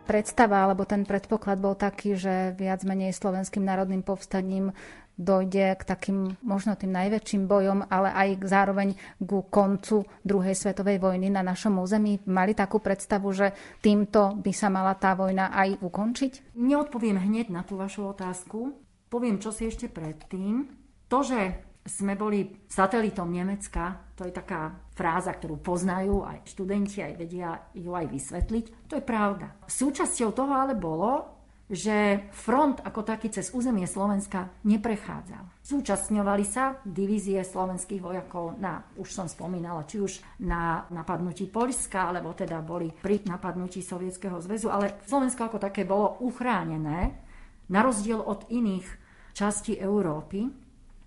Predstava 0.05 0.63
alebo 0.63 0.85
ten 0.85 1.09
predpoklad 1.09 1.59
bol 1.59 1.75
taký, 1.75 2.15
že 2.15 2.53
viac 2.55 2.85
menej 2.85 3.17
slovenským 3.17 3.65
národným 3.65 4.05
povstaním 4.05 4.71
dojde 5.15 5.79
k 5.79 5.83
takým 5.87 6.19
možno 6.43 6.75
tým 6.75 6.91
najväčším 6.91 7.47
bojom, 7.47 7.87
ale 7.87 8.11
aj 8.11 8.29
k 8.39 8.45
zároveň 8.45 8.89
ku 9.23 9.47
koncu 9.47 10.03
druhej 10.27 10.55
svetovej 10.59 10.99
vojny 10.99 11.31
na 11.31 11.43
našom 11.47 11.79
území. 11.79 12.19
Mali 12.27 12.53
takú 12.53 12.83
predstavu, 12.83 13.31
že 13.31 13.55
týmto 13.79 14.35
by 14.39 14.53
sa 14.53 14.69
mala 14.71 14.99
tá 14.99 15.15
vojna 15.15 15.55
aj 15.55 15.79
ukončiť? 15.81 16.59
Neodpoviem 16.59 17.19
hneď 17.19 17.55
na 17.55 17.63
tú 17.63 17.79
vašu 17.79 18.11
otázku. 18.11 18.75
Poviem, 19.07 19.39
čo 19.39 19.55
si 19.55 19.71
ešte 19.71 19.87
predtým. 19.87 20.67
To, 21.07 21.23
že 21.23 21.63
sme 21.85 22.17
boli 22.17 22.65
satelitom 22.65 23.29
Nemecka, 23.29 24.17
to 24.17 24.25
je 24.25 24.33
taká 24.33 24.73
fráza, 24.97 25.37
ktorú 25.37 25.61
poznajú 25.61 26.25
aj 26.25 26.49
študenti, 26.49 27.05
aj 27.05 27.15
vedia 27.21 27.51
ju 27.77 27.93
aj 27.93 28.09
vysvetliť. 28.09 28.89
To 28.89 28.97
je 28.97 29.05
pravda. 29.05 29.53
Súčasťou 29.69 30.33
toho 30.33 30.53
ale 30.57 30.73
bolo, 30.73 31.35
že 31.65 32.29
front 32.33 32.81
ako 32.85 33.01
taký 33.05 33.33
cez 33.33 33.53
územie 33.57 33.89
Slovenska 33.89 34.53
neprechádzal. 34.69 35.65
Zúčastňovali 35.65 36.45
sa 36.45 36.77
divízie 36.85 37.41
slovenských 37.41 38.05
vojakov 38.05 38.61
na, 38.61 38.85
už 39.01 39.09
som 39.09 39.29
spomínala, 39.29 39.89
či 39.89 40.01
už 40.01 40.41
na 40.45 40.85
napadnutí 40.93 41.49
Polska, 41.49 42.13
alebo 42.13 42.37
teda 42.37 42.61
boli 42.61 42.93
pri 42.93 43.25
napadnutí 43.25 43.81
Sovietskeho 43.81 44.41
zväzu, 44.45 44.69
ale 44.69 45.01
Slovensko 45.09 45.49
ako 45.49 45.59
také 45.61 45.89
bolo 45.89 46.21
uchránené, 46.21 47.17
na 47.65 47.81
rozdiel 47.81 48.21
od 48.21 48.45
iných 48.53 48.85
častí 49.33 49.81
Európy. 49.81 50.64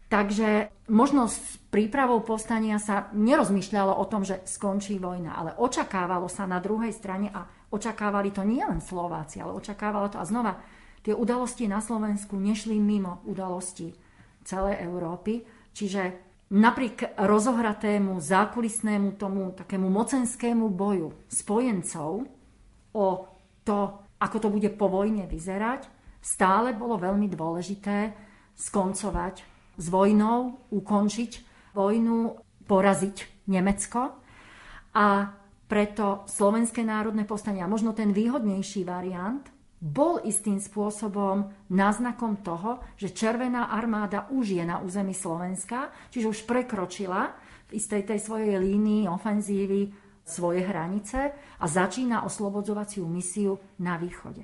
Takže 0.07 0.71
možno 0.87 1.27
s 1.27 1.59
prípravou 1.67 2.23
povstania 2.23 2.79
sa 2.79 3.11
nerozmýšľalo 3.11 3.91
o 3.91 4.05
tom, 4.07 4.23
že 4.23 4.39
skončí 4.47 4.95
vojna, 5.03 5.35
ale 5.35 5.51
očakávalo 5.59 6.31
sa 6.31 6.47
na 6.47 6.63
druhej 6.63 6.95
strane 6.95 7.27
a 7.27 7.43
Očakávali 7.67 8.31
to 8.31 8.47
nie 8.47 8.63
len 8.63 8.79
Slováci, 8.79 9.43
ale 9.43 9.51
očakávalo 9.51 10.07
to 10.07 10.23
a 10.23 10.27
znova 10.27 10.55
tie 11.03 11.11
udalosti 11.11 11.67
na 11.67 11.83
Slovensku 11.83 12.39
nešli 12.39 12.79
mimo 12.79 13.19
udalosti 13.27 13.91
celej 14.47 14.87
Európy. 14.87 15.43
Čiže 15.75 16.15
napriek 16.55 17.19
rozohratému, 17.19 18.23
zákulisnému 18.23 19.19
tomu 19.19 19.51
takému 19.51 19.91
mocenskému 19.91 20.71
boju 20.71 21.11
spojencov 21.27 22.23
o 22.95 23.07
to, 23.67 23.79
ako 24.15 24.37
to 24.39 24.47
bude 24.47 24.69
po 24.79 24.87
vojne 24.87 25.27
vyzerať, 25.27 25.91
stále 26.23 26.71
bolo 26.71 26.95
veľmi 26.95 27.27
dôležité 27.27 28.15
skoncovať 28.55 29.56
s 29.77 29.85
vojnou, 29.87 30.67
ukončiť 30.73 31.31
vojnu, 31.77 32.35
poraziť 32.65 33.47
Nemecko. 33.47 34.17
A 34.97 35.07
preto 35.69 36.25
Slovenské 36.25 36.81
národné 36.81 37.23
povstanie, 37.23 37.61
a 37.61 37.69
možno 37.69 37.93
ten 37.93 38.11
výhodnejší 38.11 38.81
variant, 38.83 39.45
bol 39.77 40.17
istým 40.25 40.57
spôsobom 40.57 41.53
náznakom 41.69 42.41
toho, 42.41 42.81
že 42.97 43.13
Červená 43.13 43.69
armáda 43.69 44.25
už 44.33 44.57
je 44.57 44.63
na 44.65 44.81
území 44.81 45.13
Slovenska, 45.13 45.93
čiže 46.09 46.33
už 46.33 46.49
prekročila 46.49 47.37
v 47.69 47.77
istej 47.77 48.09
tej 48.09 48.19
svojej 48.19 48.57
línii 48.57 49.05
ofenzívy 49.05 49.93
svoje 50.25 50.65
hranice 50.65 51.31
a 51.61 51.65
začína 51.69 52.25
oslobodzovaciu 52.25 53.05
misiu 53.05 53.61
na 53.77 54.01
východe. 54.01 54.43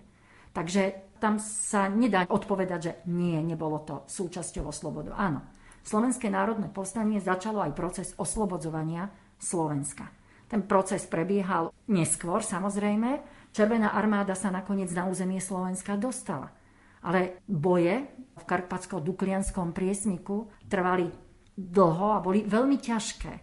Takže 0.54 1.13
tam 1.24 1.40
sa 1.40 1.88
nedá 1.88 2.28
odpovedať, 2.28 2.80
že 2.84 2.94
nie, 3.08 3.40
nebolo 3.40 3.80
to 3.80 4.04
súčasťou 4.12 4.68
oslobodu. 4.68 5.16
Áno, 5.16 5.40
Slovenské 5.84 6.28
národné 6.28 6.68
povstanie 6.72 7.24
začalo 7.24 7.64
aj 7.64 7.76
proces 7.76 8.12
oslobodzovania 8.16 9.08
Slovenska. 9.40 10.12
Ten 10.52 10.64
proces 10.64 11.04
prebiehal 11.08 11.72
neskôr, 11.92 12.40
samozrejme. 12.44 13.24
Červená 13.52 13.92
armáda 13.92 14.36
sa 14.36 14.52
nakoniec 14.52 14.92
na 14.96 15.08
územie 15.08 15.44
Slovenska 15.44 16.00
dostala. 16.00 16.56
Ale 17.04 17.44
boje 17.48 18.08
v 18.36 18.44
karpatsko-duklianskom 18.48 19.76
priesmiku 19.76 20.48
trvali 20.72 21.12
dlho 21.56 22.16
a 22.16 22.24
boli 22.24 22.48
veľmi 22.48 22.80
ťažké. 22.80 23.34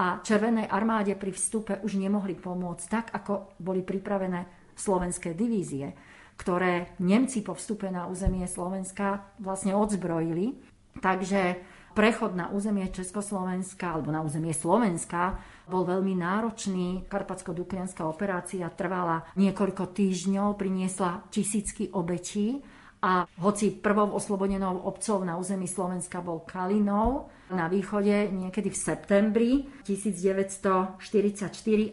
A 0.00 0.24
Červenej 0.24 0.72
armáde 0.72 1.12
pri 1.20 1.36
vstupe 1.36 1.84
už 1.84 2.00
nemohli 2.00 2.32
pomôcť 2.32 2.84
tak, 2.88 3.06
ako 3.12 3.60
boli 3.60 3.84
pripravené 3.84 4.72
slovenské 4.72 5.36
divízie, 5.36 5.92
ktoré 6.34 6.94
Nemci 6.98 7.40
po 7.40 7.54
vstupe 7.54 7.90
na 7.90 8.10
územie 8.10 8.46
Slovenska 8.50 9.34
vlastne 9.38 9.74
odzbrojili. 9.74 10.58
Takže 10.98 11.58
prechod 11.94 12.34
na 12.34 12.50
územie 12.50 12.90
Československa 12.90 13.94
alebo 13.94 14.10
na 14.10 14.20
územie 14.22 14.54
Slovenska 14.54 15.38
bol 15.70 15.86
veľmi 15.86 16.18
náročný. 16.18 17.06
Karpatsko-Duklianská 17.06 18.04
operácia 18.04 18.66
trvala 18.74 19.24
niekoľko 19.38 19.94
týždňov, 19.94 20.58
priniesla 20.58 21.22
tisícky 21.30 21.94
obetí 21.94 22.62
a 23.04 23.28
hoci 23.38 23.70
prvou 23.70 24.16
oslobodenou 24.16 24.80
obcov 24.88 25.22
na 25.28 25.36
území 25.36 25.68
Slovenska 25.68 26.24
bol 26.24 26.40
Kalinov, 26.48 27.28
na 27.52 27.68
východe 27.68 28.32
niekedy 28.32 28.72
v 28.72 28.78
septembri 28.80 29.52
1944, 29.84 31.04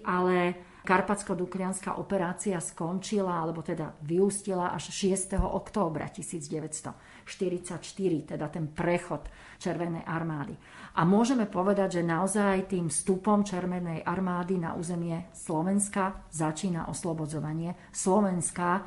ale 0.08 0.38
Karpatsko-Duklianská 0.82 2.02
operácia 2.02 2.58
skončila, 2.58 3.38
alebo 3.38 3.62
teda 3.62 3.94
vyústila 4.02 4.74
až 4.74 4.90
6. 4.90 5.38
októbra 5.38 6.10
1944, 6.10 7.78
teda 8.26 8.46
ten 8.50 8.66
prechod 8.66 9.30
Červenej 9.62 10.02
armády. 10.10 10.58
A 10.98 11.06
môžeme 11.06 11.46
povedať, 11.46 12.02
že 12.02 12.10
naozaj 12.10 12.74
tým 12.74 12.90
vstupom 12.90 13.46
Červenej 13.46 14.02
armády 14.02 14.58
na 14.58 14.74
územie 14.74 15.30
Slovenska 15.38 16.26
začína 16.34 16.90
oslobodzovanie 16.90 17.78
Slovenska 17.94 18.82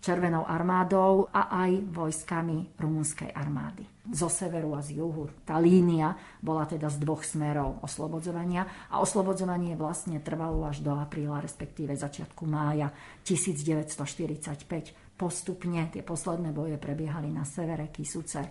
Červenou 0.00 0.48
armádou 0.48 1.28
a 1.28 1.52
aj 1.60 1.92
vojskami 1.92 2.72
rumunskej 2.80 3.36
armády. 3.36 3.84
Zo 4.08 4.32
severu 4.32 4.72
a 4.72 4.80
z 4.80 4.96
juhu. 4.96 5.28
Tá 5.44 5.60
línia 5.60 6.16
bola 6.40 6.64
teda 6.64 6.88
z 6.88 6.96
dvoch 7.04 7.20
smerov 7.20 7.84
oslobodzovania 7.84 8.88
a 8.88 9.04
oslobodzovanie 9.04 9.76
vlastne 9.76 10.24
trvalo 10.24 10.64
až 10.64 10.80
do 10.80 10.96
apríla, 10.96 11.44
respektíve 11.44 11.92
začiatku 11.92 12.48
mája 12.48 12.88
1945. 13.28 15.20
Postupne 15.20 15.92
tie 15.92 16.00
posledné 16.00 16.48
boje 16.56 16.80
prebiehali 16.80 17.28
na 17.28 17.44
severe 17.44 17.92
Kisuce, 17.92 18.48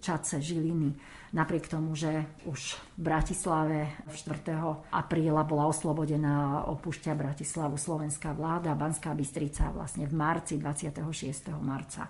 Čace, 0.00 0.40
Žiliny. 0.40 0.90
Napriek 1.34 1.66
tomu, 1.66 1.98
že 1.98 2.30
už 2.46 2.78
v 2.94 3.10
Bratislave 3.10 3.90
4. 4.06 4.54
apríla 4.94 5.42
bola 5.42 5.66
oslobodená, 5.66 6.62
opúšťa 6.70 7.18
Bratislavu 7.18 7.74
slovenská 7.74 8.30
vláda, 8.38 8.78
Banská 8.78 9.10
Bystrica 9.18 9.74
vlastne 9.74 10.06
v 10.06 10.14
marci, 10.14 10.62
26. 10.62 11.50
marca. 11.58 12.06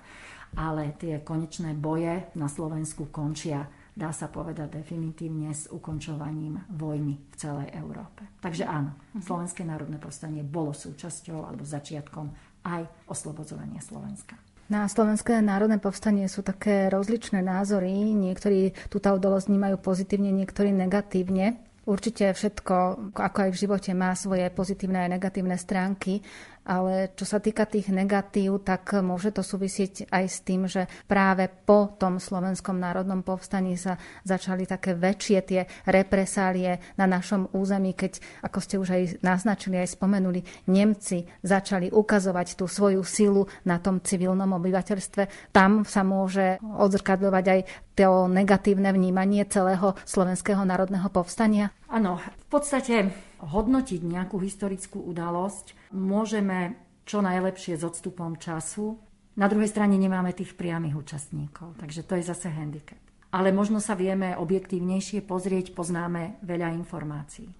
Ale 0.60 0.92
tie 1.00 1.24
konečné 1.24 1.72
boje 1.72 2.28
na 2.36 2.52
Slovensku 2.52 3.08
končia 3.08 3.64
dá 3.96 4.12
sa 4.12 4.28
povedať 4.28 4.76
definitívne 4.84 5.56
s 5.56 5.72
ukončovaním 5.72 6.60
vojny 6.76 7.16
v 7.16 7.34
celej 7.40 7.72
Európe. 7.80 8.28
Takže 8.44 8.68
áno, 8.68 8.92
mhm. 9.16 9.24
Slovenské 9.24 9.64
národné 9.64 9.96
povstanie 9.96 10.44
bolo 10.44 10.76
súčasťou 10.76 11.48
alebo 11.48 11.64
začiatkom 11.64 12.28
aj 12.68 13.08
oslobodzovania 13.08 13.80
Slovenska. 13.80 14.36
Na 14.64 14.88
Slovenské 14.88 15.44
národné 15.44 15.76
povstanie 15.76 16.24
sú 16.24 16.40
také 16.40 16.88
rozličné 16.88 17.44
názory. 17.44 17.92
Niektorí 18.16 18.72
túto 18.88 19.12
udalosť 19.12 19.52
vnímajú 19.52 19.76
pozitívne, 19.76 20.32
niektorí 20.32 20.72
negatívne. 20.72 21.60
Určite 21.84 22.32
všetko, 22.32 23.12
ako 23.12 23.38
aj 23.44 23.50
v 23.52 23.60
živote, 23.60 23.90
má 23.92 24.16
svoje 24.16 24.48
pozitívne 24.48 25.04
a 25.04 25.12
negatívne 25.12 25.60
stránky 25.60 26.24
ale 26.64 27.12
čo 27.12 27.28
sa 27.28 27.38
týka 27.38 27.68
tých 27.68 27.92
negatív, 27.92 28.64
tak 28.64 28.96
môže 29.04 29.30
to 29.30 29.44
súvisieť 29.44 30.08
aj 30.08 30.24
s 30.24 30.38
tým, 30.40 30.64
že 30.64 30.88
práve 31.04 31.46
po 31.46 31.92
tom 32.00 32.16
slovenskom 32.16 32.80
národnom 32.80 33.20
povstaní 33.20 33.76
sa 33.76 34.00
začali 34.24 34.64
také 34.64 34.96
väčšie 34.96 35.38
tie 35.44 35.62
represálie 35.84 36.80
na 36.96 37.04
našom 37.04 37.52
území, 37.52 37.92
keď, 37.92 38.20
ako 38.42 38.58
ste 38.60 38.76
už 38.80 38.88
aj 38.90 39.02
naznačili, 39.20 39.76
aj 39.78 39.94
spomenuli, 39.94 40.40
Nemci 40.72 41.28
začali 41.44 41.92
ukazovať 41.92 42.56
tú 42.56 42.64
svoju 42.64 43.04
silu 43.04 43.44
na 43.68 43.76
tom 43.78 44.00
civilnom 44.00 44.48
obyvateľstve. 44.56 45.52
Tam 45.52 45.84
sa 45.84 46.00
môže 46.00 46.58
odzrkadľovať 46.60 47.44
aj 47.44 47.60
to 47.94 48.26
negatívne 48.26 48.90
vnímanie 48.90 49.46
celého 49.46 49.94
slovenského 50.02 50.66
národného 50.66 51.06
povstania? 51.14 51.70
Áno, 51.86 52.18
v 52.18 52.46
podstate 52.50 53.14
hodnotiť 53.38 54.00
nejakú 54.02 54.42
historickú 54.42 54.98
udalosť 54.98 55.83
môžeme 55.94 56.74
čo 57.06 57.22
najlepšie 57.22 57.78
s 57.78 57.86
odstupom 57.86 58.36
času. 58.36 58.98
Na 59.38 59.46
druhej 59.46 59.70
strane 59.70 59.94
nemáme 59.94 60.34
tých 60.34 60.58
priamých 60.58 60.98
účastníkov, 60.98 61.78
takže 61.78 62.02
to 62.02 62.18
je 62.18 62.26
zase 62.26 62.50
handicap. 62.50 62.98
Ale 63.34 63.50
možno 63.50 63.82
sa 63.82 63.98
vieme 63.98 64.38
objektívnejšie 64.38 65.26
pozrieť, 65.26 65.74
poznáme 65.74 66.42
veľa 66.42 66.70
informácií. 66.74 67.50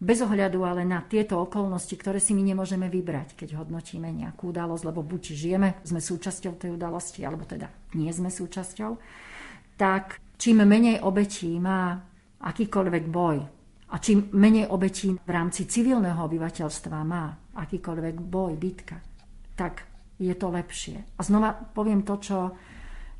Bez 0.00 0.20
ohľadu 0.20 0.64
ale 0.64 0.82
na 0.84 1.04
tieto 1.04 1.40
okolnosti, 1.40 1.92
ktoré 1.96 2.20
si 2.20 2.36
my 2.36 2.44
nemôžeme 2.44 2.88
vybrať, 2.92 3.36
keď 3.36 3.62
hodnotíme 3.62 4.10
nejakú 4.10 4.52
udalosť, 4.52 4.84
lebo 4.84 5.00
buď 5.04 5.22
žijeme, 5.32 5.68
sme 5.84 6.00
súčasťou 6.00 6.56
tej 6.60 6.70
udalosti, 6.76 7.24
alebo 7.24 7.48
teda 7.48 7.68
nie 7.96 8.10
sme 8.10 8.28
súčasťou, 8.28 8.90
tak 9.80 10.18
čím 10.36 10.64
menej 10.64 11.04
obetí 11.04 11.56
má 11.60 12.00
akýkoľvek 12.42 13.04
boj, 13.08 13.36
a 13.94 13.96
čím 14.02 14.34
menej 14.34 14.66
obetí 14.74 15.14
v 15.14 15.30
rámci 15.30 15.70
civilného 15.70 16.18
obyvateľstva 16.18 16.98
má 17.06 17.43
akýkoľvek 17.54 18.14
boj, 18.18 18.58
bitka, 18.58 18.98
tak 19.54 19.86
je 20.18 20.34
to 20.34 20.50
lepšie. 20.50 20.98
A 21.18 21.20
znova 21.22 21.54
poviem 21.54 22.06
to, 22.06 22.18
čo 22.18 22.36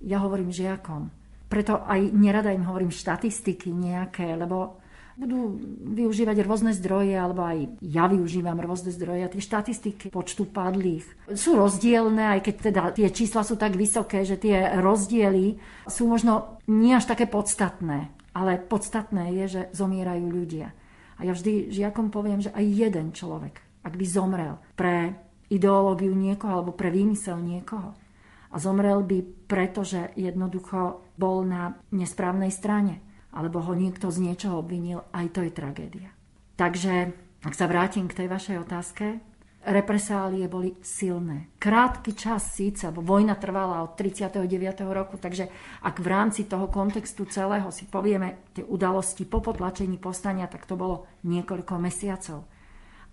ja 0.04 0.18
hovorím 0.22 0.54
žiakom. 0.54 1.10
Preto 1.48 1.86
aj 1.86 2.10
nerada 2.14 2.50
im 2.50 2.66
hovorím 2.66 2.90
štatistiky 2.90 3.70
nejaké, 3.70 4.34
lebo 4.34 4.82
budú 5.14 5.54
využívať 5.94 6.42
rôzne 6.42 6.74
zdroje, 6.74 7.14
alebo 7.14 7.46
aj 7.46 7.78
ja 7.86 8.10
využívam 8.10 8.58
rôzne 8.58 8.90
zdroje 8.90 9.22
a 9.22 9.30
tie 9.30 9.42
štatistiky 9.42 10.10
počtu 10.10 10.50
padlých 10.50 11.06
sú 11.30 11.54
rozdielne, 11.54 12.34
aj 12.34 12.40
keď 12.42 12.54
teda 12.58 12.82
tie 12.98 13.08
čísla 13.14 13.46
sú 13.46 13.54
tak 13.54 13.78
vysoké, 13.78 14.26
že 14.26 14.34
tie 14.34 14.74
rozdiely 14.82 15.62
sú 15.86 16.10
možno 16.10 16.58
nie 16.66 16.98
až 16.98 17.06
také 17.06 17.30
podstatné, 17.30 18.10
ale 18.34 18.58
podstatné 18.58 19.38
je, 19.42 19.44
že 19.46 19.62
zomierajú 19.70 20.26
ľudia. 20.26 20.74
A 21.14 21.20
ja 21.22 21.30
vždy 21.30 21.70
žiakom 21.70 22.10
poviem, 22.10 22.42
že 22.42 22.50
aj 22.50 22.64
jeden 22.66 23.14
človek, 23.14 23.62
ak 23.84 23.94
by 23.94 24.06
zomrel 24.08 24.56
pre 24.74 25.14
ideológiu 25.52 26.16
niekoho 26.16 26.64
alebo 26.64 26.72
pre 26.72 26.88
výmysel 26.88 27.38
niekoho, 27.38 27.94
a 28.54 28.56
zomrel 28.62 29.02
by 29.02 29.50
preto, 29.50 29.82
že 29.82 30.14
jednoducho 30.14 31.02
bol 31.18 31.42
na 31.42 31.74
nesprávnej 31.90 32.54
strane 32.54 33.02
alebo 33.34 33.58
ho 33.58 33.74
niekto 33.74 34.14
z 34.14 34.30
niečoho 34.30 34.62
obvinil, 34.62 35.02
aj 35.10 35.26
to 35.34 35.42
je 35.42 35.50
tragédia. 35.50 36.14
Takže, 36.54 37.10
ak 37.42 37.50
sa 37.50 37.66
vrátim 37.66 38.06
k 38.06 38.14
tej 38.22 38.30
vašej 38.30 38.62
otázke, 38.62 39.18
represálie 39.66 40.46
boli 40.46 40.78
silné. 40.86 41.50
Krátky 41.58 42.14
čas 42.14 42.54
síce, 42.54 42.86
lebo 42.86 43.02
vojna 43.02 43.34
trvala 43.34 43.82
od 43.82 43.98
39. 43.98 44.46
roku, 44.86 45.18
takže 45.18 45.50
ak 45.82 45.98
v 45.98 46.06
rámci 46.06 46.46
toho 46.46 46.70
kontextu 46.70 47.26
celého 47.26 47.74
si 47.74 47.90
povieme 47.90 48.54
tie 48.54 48.62
udalosti 48.62 49.26
po 49.26 49.42
potlačení 49.42 49.98
povstania, 49.98 50.46
tak 50.46 50.70
to 50.70 50.78
bolo 50.78 51.10
niekoľko 51.26 51.74
mesiacov. 51.82 52.46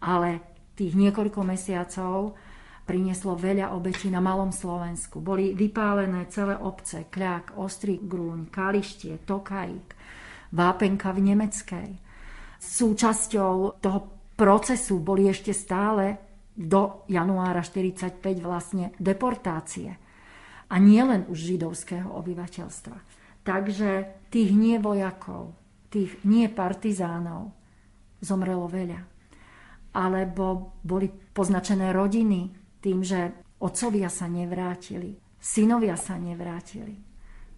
Ale 0.05 0.50
tých 0.75 0.93
niekoľko 0.95 1.41
mesiacov 1.43 2.35
prinieslo 2.85 3.37
veľa 3.37 3.71
obetí 3.71 4.09
na 4.11 4.19
Malom 4.19 4.51
Slovensku. 4.51 5.21
Boli 5.21 5.53
vypálené 5.53 6.27
celé 6.27 6.57
obce, 6.57 7.07
Kľak, 7.07 7.55
Ostrý 7.55 8.01
Grúň, 8.01 8.49
Kalištie, 8.51 9.21
Tokajík, 9.23 9.89
Vápenka 10.51 11.15
v 11.15 11.19
Nemeckej. 11.31 11.89
Súčasťou 12.61 13.79
toho 13.79 13.99
procesu 14.35 14.99
boli 14.99 15.29
ešte 15.29 15.53
stále 15.53 16.17
do 16.51 17.05
januára 17.07 17.63
45 17.63 18.19
vlastne 18.43 18.91
deportácie. 18.99 19.95
A 20.71 20.75
nie 20.79 20.99
len 21.03 21.27
už 21.27 21.55
židovského 21.55 22.11
obyvateľstva. 22.11 22.97
Takže 23.41 23.89
tých 24.29 24.51
nie 24.53 24.77
vojakov, 24.77 25.55
tých 25.89 26.15
nie 26.27 26.47
partizánov 26.47 27.51
zomrelo 28.21 28.69
veľa. 28.69 29.10
Alebo 29.91 30.77
boli 30.83 31.11
poznačené 31.11 31.91
rodiny, 31.91 32.51
tým, 32.81 33.03
že 33.05 33.31
otcovia 33.61 34.09
sa 34.09 34.25
nevrátili, 34.25 35.19
synovia 35.37 35.93
sa 35.99 36.17
nevrátili. 36.17 36.95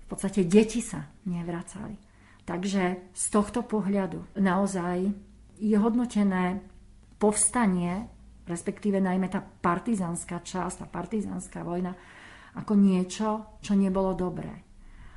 V 0.04 0.06
podstate 0.06 0.44
deti 0.44 0.84
sa 0.84 1.08
nevracali. 1.26 1.96
Takže 2.44 3.16
z 3.16 3.26
tohto 3.32 3.64
pohľadu 3.64 4.36
naozaj 4.36 5.08
je 5.64 5.78
hodnotené 5.80 6.60
povstanie, 7.16 8.12
respektíve 8.44 9.00
najmä 9.00 9.32
tá 9.32 9.40
partizánska 9.40 10.44
časť, 10.44 10.84
tá 10.84 10.88
partizánska 10.92 11.64
vojna, 11.64 11.96
ako 12.60 12.76
niečo, 12.76 13.58
čo 13.64 13.74
nebolo 13.80 14.12
dobré. 14.12 14.52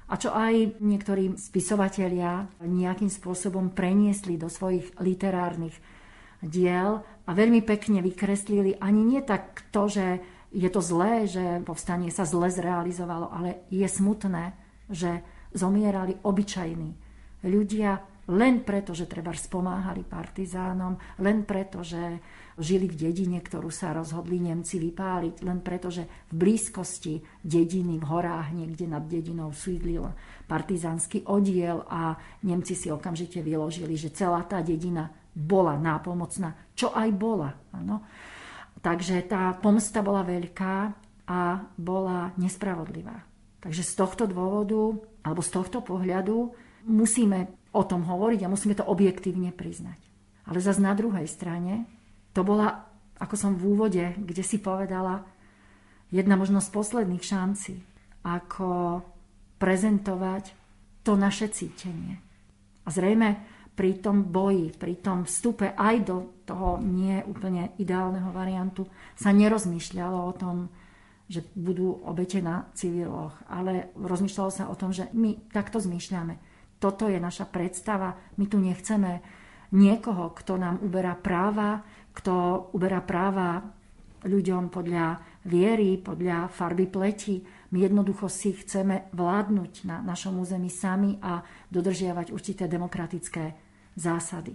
A 0.07 0.15
čo 0.15 0.31
aj 0.31 0.79
niektorí 0.79 1.35
spisovatelia 1.35 2.47
nejakým 2.63 3.11
spôsobom 3.11 3.75
preniesli 3.75 4.39
do 4.39 4.47
svojich 4.47 4.95
literárnych 5.03 5.75
diel 6.43 7.05
a 7.27 7.31
veľmi 7.33 7.63
pekne 7.65 8.05
vykreslili 8.05 8.79
ani 8.81 9.03
nie 9.03 9.23
tak 9.25 9.69
to, 9.73 9.89
že 9.89 10.21
je 10.55 10.69
to 10.71 10.81
zlé, 10.81 11.29
že 11.29 11.61
povstanie 11.67 12.09
sa 12.09 12.25
zle 12.25 12.49
zrealizovalo, 12.49 13.29
ale 13.29 13.69
je 13.69 13.85
smutné, 13.85 14.57
že 14.89 15.21
zomierali 15.53 16.17
obyčajní 16.23 16.91
ľudia 17.47 18.17
len 18.27 18.67
preto, 18.67 18.91
že 18.91 19.07
treba 19.07 19.31
spomáhali 19.31 20.03
partizánom, 20.03 20.99
len 21.23 21.47
preto, 21.47 21.87
že 21.87 22.19
žili 22.59 22.91
v 22.91 22.99
dedine, 23.07 23.39
ktorú 23.39 23.71
sa 23.71 23.95
rozhodli 23.95 24.43
Nemci 24.43 24.83
vypáliť, 24.83 25.47
len 25.47 25.63
preto, 25.63 25.95
že 25.95 26.11
v 26.33 26.43
blízkosti 26.43 27.23
dediny 27.47 28.03
v 28.03 28.09
horách 28.09 28.51
niekde 28.51 28.91
nad 28.91 29.07
dedinou 29.07 29.55
sídlil 29.55 30.11
partizánsky 30.51 31.23
oddiel 31.31 31.87
a 31.87 32.19
Nemci 32.43 32.75
si 32.75 32.91
okamžite 32.91 33.39
vyložili, 33.47 33.95
že 33.95 34.11
celá 34.11 34.43
tá 34.43 34.59
dedina 34.59 35.07
bola 35.37 35.77
nápomocná, 35.77 36.73
čo 36.73 36.97
aj 36.97 37.09
bola. 37.13 37.53
Ano. 37.77 38.01
Takže 38.81 39.21
tá 39.29 39.53
pomsta 39.61 40.01
bola 40.01 40.25
veľká 40.25 40.77
a 41.29 41.41
bola 41.77 42.33
nespravodlivá. 42.41 43.21
Takže 43.61 43.83
z 43.85 43.93
tohto 43.99 44.25
dôvodu, 44.25 44.97
alebo 45.21 45.43
z 45.45 45.51
tohto 45.53 45.85
pohľadu 45.85 46.57
musíme 46.89 47.53
o 47.77 47.83
tom 47.85 48.09
hovoriť 48.09 48.41
a 48.47 48.53
musíme 48.53 48.73
to 48.73 48.87
objektívne 48.89 49.53
priznať. 49.53 50.01
Ale 50.49 50.63
zase 50.63 50.81
na 50.81 50.95
druhej 50.95 51.27
strane, 51.29 51.85
to 52.33 52.47
bola, 52.47 52.89
ako 53.19 53.35
som 53.35 53.53
v 53.59 53.77
úvode, 53.77 54.05
kde 54.17 54.43
si 54.47 54.63
povedala, 54.63 55.27
jedna 56.15 56.39
možnosť 56.39 56.71
posledných 56.71 57.25
šancí, 57.27 57.75
ako 58.23 59.03
prezentovať 59.59 60.55
to 61.03 61.19
naše 61.19 61.51
cítenie. 61.51 62.23
A 62.87 62.89
zrejme 62.95 63.56
pri 63.77 64.01
tom 64.01 64.25
boji, 64.25 64.73
pri 64.73 65.05
tom 65.05 65.29
vstupe 65.29 65.77
aj 65.77 65.97
do 66.09 66.17
toho 66.49 66.81
nie 66.81 67.21
úplne 67.29 67.77
ideálneho 67.77 68.33
variantu 68.33 68.89
sa 69.13 69.37
nerozmýšľalo 69.37 70.19
o 70.25 70.33
tom, 70.33 70.73
že 71.29 71.45
budú 71.53 71.93
obete 72.09 72.41
na 72.41 72.73
civiloch, 72.73 73.37
ale 73.53 73.93
rozmýšľalo 74.01 74.51
sa 74.51 74.65
o 74.73 74.79
tom, 74.79 74.97
že 74.97 75.13
my 75.13 75.53
takto 75.53 75.77
zmýšľame. 75.77 76.41
Toto 76.81 77.13
je 77.13 77.21
naša 77.21 77.45
predstava. 77.53 78.17
My 78.41 78.49
tu 78.49 78.57
nechceme 78.57 79.21
niekoho, 79.77 80.33
kto 80.33 80.57
nám 80.57 80.81
uberá 80.81 81.13
práva, 81.13 81.85
kto 82.17 82.69
uberá 82.73 83.05
práva 83.05 83.61
ľuďom 84.25 84.73
podľa 84.73 85.21
viery, 85.45 86.01
podľa 86.01 86.49
farby 86.49 86.89
pleti. 86.89 87.45
My 87.75 87.85
jednoducho 87.85 88.31
si 88.31 88.57
chceme 88.57 89.13
vládnuť 89.13 89.73
na 89.85 90.01
našom 90.01 90.41
území 90.41 90.71
sami 90.73 91.19
a 91.21 91.43
dodržiavať 91.69 92.33
určité 92.33 92.65
demokratické 92.71 93.66
zásady. 93.97 94.55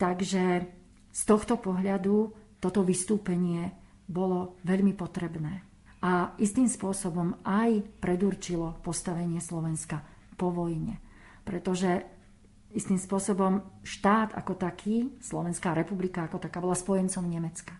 Takže 0.00 0.66
z 1.12 1.22
tohto 1.28 1.60
pohľadu 1.60 2.32
toto 2.58 2.80
vystúpenie 2.82 3.70
bolo 4.08 4.58
veľmi 4.64 4.96
potrebné. 4.96 5.62
A 6.02 6.34
istým 6.42 6.66
spôsobom 6.66 7.38
aj 7.46 7.86
predurčilo 8.02 8.82
postavenie 8.82 9.38
Slovenska 9.38 10.02
po 10.34 10.50
vojne. 10.50 10.98
Pretože 11.46 12.02
istým 12.74 12.98
spôsobom 12.98 13.62
štát 13.86 14.34
ako 14.34 14.58
taký, 14.58 15.14
Slovenská 15.22 15.76
republika 15.76 16.26
ako 16.26 16.42
taká, 16.42 16.58
bola 16.58 16.74
spojencom 16.74 17.22
Nemecka. 17.22 17.78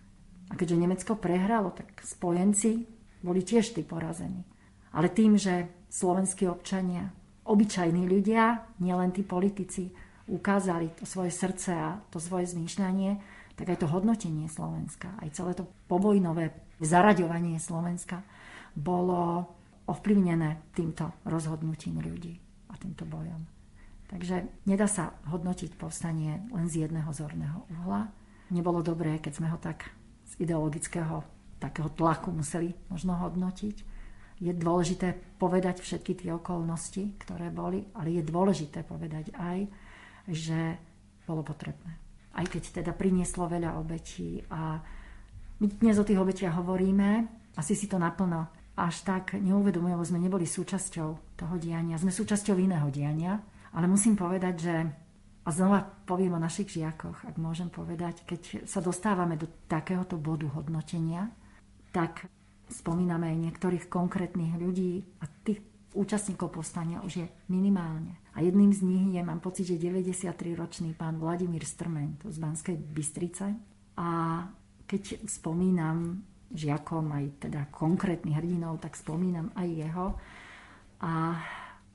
A 0.52 0.54
keďže 0.54 0.78
Nemecko 0.78 1.12
prehralo, 1.18 1.74
tak 1.74 1.98
spojenci 2.04 2.86
boli 3.24 3.42
tiež 3.42 3.74
tí 3.74 3.82
porazení. 3.82 4.44
Ale 4.92 5.08
tým, 5.08 5.40
že 5.40 5.86
slovenskí 5.88 6.44
občania, 6.46 7.08
obyčajní 7.48 8.04
ľudia, 8.04 8.76
nielen 8.78 9.10
tí 9.10 9.24
politici, 9.24 9.90
ukázali 10.30 10.94
to 10.94 11.04
svoje 11.06 11.30
srdce 11.34 11.70
a 11.74 11.98
to 12.10 12.22
svoje 12.22 12.50
zmýšľanie, 12.52 13.18
tak 13.58 13.72
aj 13.72 13.84
to 13.84 13.90
hodnotenie 13.90 14.48
Slovenska, 14.48 15.12
aj 15.20 15.28
celé 15.34 15.52
to 15.52 15.68
povojnové 15.86 16.56
zaraďovanie 16.82 17.60
Slovenska 17.62 18.24
bolo 18.74 19.46
ovplyvnené 19.86 20.72
týmto 20.72 21.12
rozhodnutím 21.28 22.00
ľudí 22.00 22.38
a 22.72 22.78
týmto 22.78 23.04
bojom. 23.04 23.44
Takže 24.08 24.44
nedá 24.68 24.84
sa 24.88 25.16
hodnotiť 25.28 25.76
povstanie 25.80 26.44
len 26.52 26.66
z 26.68 26.84
jedného 26.84 27.08
zorného 27.16 27.64
uhla. 27.72 28.12
Nebolo 28.52 28.84
dobré, 28.84 29.16
keď 29.16 29.32
sme 29.40 29.48
ho 29.48 29.56
tak 29.56 29.88
z 30.28 30.44
ideologického 30.44 31.24
takého 31.62 31.88
tlaku 31.94 32.34
museli 32.34 32.74
možno 32.90 33.14
hodnotiť. 33.14 33.76
Je 34.42 34.50
dôležité 34.50 35.14
povedať 35.38 35.78
všetky 35.78 36.18
tie 36.18 36.34
okolnosti, 36.34 37.14
ktoré 37.22 37.54
boli, 37.54 37.86
ale 37.94 38.18
je 38.18 38.26
dôležité 38.26 38.82
povedať 38.82 39.30
aj, 39.38 39.70
že 40.28 40.78
bolo 41.26 41.42
potrebné. 41.46 41.98
Aj 42.32 42.46
keď 42.48 42.82
teda 42.82 42.92
prinieslo 42.96 43.46
veľa 43.46 43.76
obetí 43.76 44.40
a 44.48 44.80
my 45.60 45.66
dnes 45.78 46.00
o 46.00 46.06
tých 46.06 46.18
obetiach 46.18 46.58
hovoríme, 46.58 47.28
asi 47.54 47.76
si 47.76 47.86
to 47.86 48.00
naplno 48.00 48.48
až 48.72 49.04
tak 49.04 49.36
neuvedomujeme, 49.36 50.00
lebo 50.00 50.08
sme 50.08 50.22
neboli 50.22 50.48
súčasťou 50.48 51.36
toho 51.36 51.54
diania. 51.60 52.00
Sme 52.00 52.08
súčasťou 52.08 52.56
iného 52.56 52.88
diania, 52.88 53.36
ale 53.76 53.84
musím 53.84 54.16
povedať, 54.16 54.54
že 54.56 54.74
a 55.42 55.50
znova 55.50 55.82
poviem 55.82 56.38
o 56.38 56.40
našich 56.40 56.78
žiakoch, 56.78 57.26
ak 57.26 57.34
môžem 57.34 57.66
povedať, 57.66 58.22
keď 58.22 58.62
sa 58.62 58.78
dostávame 58.78 59.34
do 59.34 59.50
takéhoto 59.66 60.14
bodu 60.14 60.46
hodnotenia, 60.54 61.34
tak 61.90 62.30
spomíname 62.70 63.34
aj 63.34 63.42
niektorých 63.50 63.84
konkrétnych 63.90 64.54
ľudí 64.54 65.02
a 65.18 65.26
tých 65.42 65.58
účastníkov 65.94 66.52
povstania 66.52 67.04
už 67.04 67.12
je 67.24 67.26
minimálne. 67.48 68.16
A 68.32 68.40
jedným 68.40 68.72
z 68.72 68.80
nich 68.82 69.06
je, 69.12 69.20
mám 69.20 69.40
pocit, 69.44 69.68
že 69.68 69.80
93-ročný 69.80 70.96
pán 70.96 71.20
Vladimír 71.20 71.64
Strmen 71.68 72.16
z 72.24 72.36
Banskej 72.40 72.76
Bystrice. 72.80 73.52
A 73.96 74.08
keď 74.88 75.24
spomínam 75.28 76.24
žiakom, 76.52 77.12
aj 77.12 77.48
teda 77.48 77.68
konkrétnych 77.72 78.36
hrdinov, 78.36 78.80
tak 78.80 78.96
spomínam 78.96 79.52
aj 79.56 79.68
jeho. 79.68 80.06
A, 81.00 81.12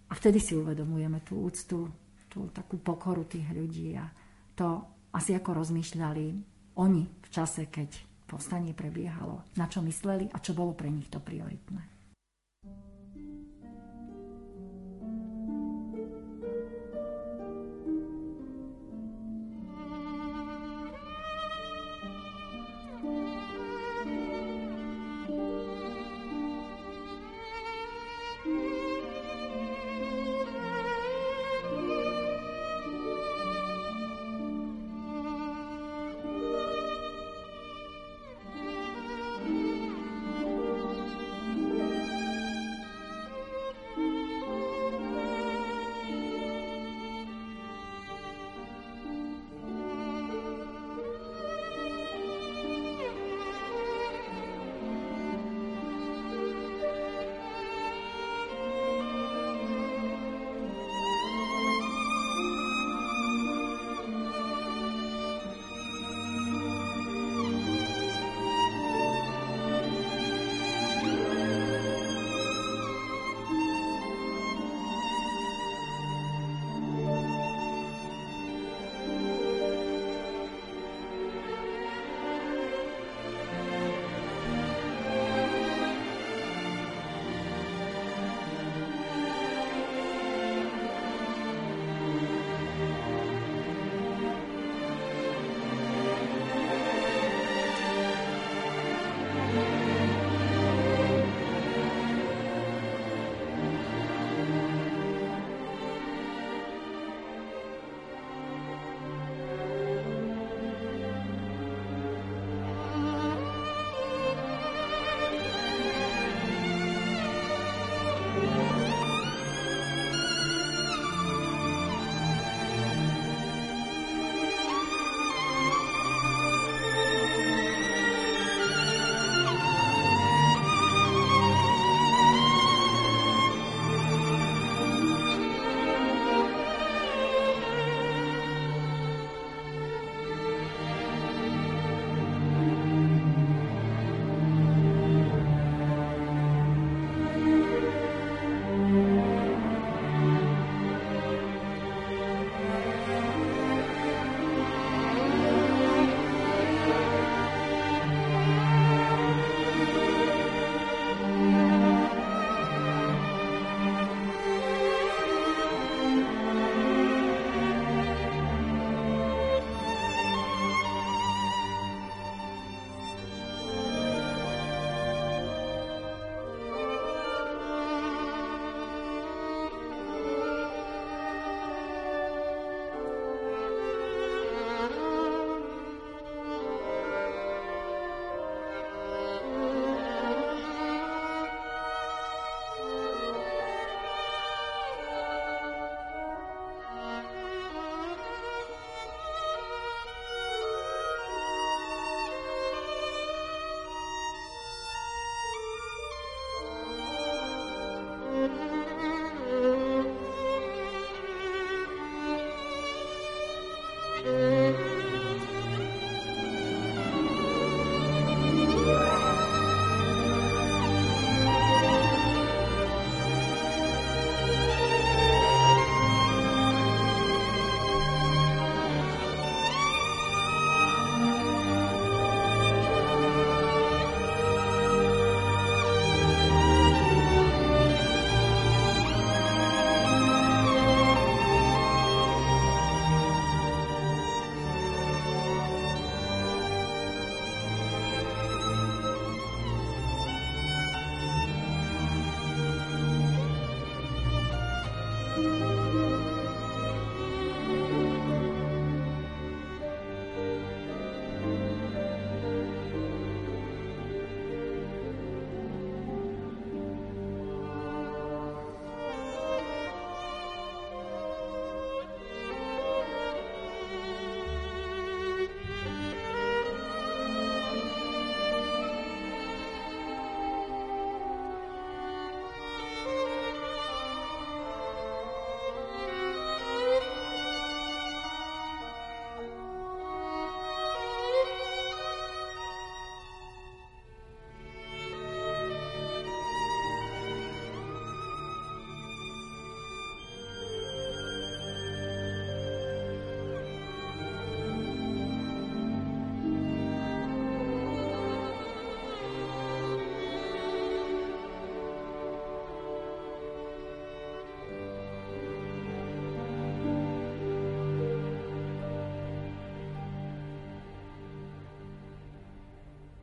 a 0.10 0.14
vtedy 0.14 0.42
si 0.42 0.58
uvedomujeme 0.58 1.22
tú 1.26 1.46
úctu, 1.46 1.90
tú 2.28 2.50
takú 2.54 2.78
pokoru 2.82 3.26
tých 3.26 3.50
ľudí 3.50 3.98
a 3.98 4.06
to 4.58 4.84
asi 5.14 5.34
ako 5.38 5.64
rozmýšľali 5.64 6.26
oni 6.78 7.04
v 7.06 7.28
čase, 7.34 7.70
keď 7.70 7.90
povstanie 8.28 8.76
prebiehalo, 8.76 9.42
na 9.56 9.66
čo 9.66 9.82
mysleli 9.82 10.30
a 10.30 10.38
čo 10.38 10.54
bolo 10.54 10.76
pre 10.78 10.92
nich 10.92 11.08
to 11.10 11.18
prioritné. 11.18 11.97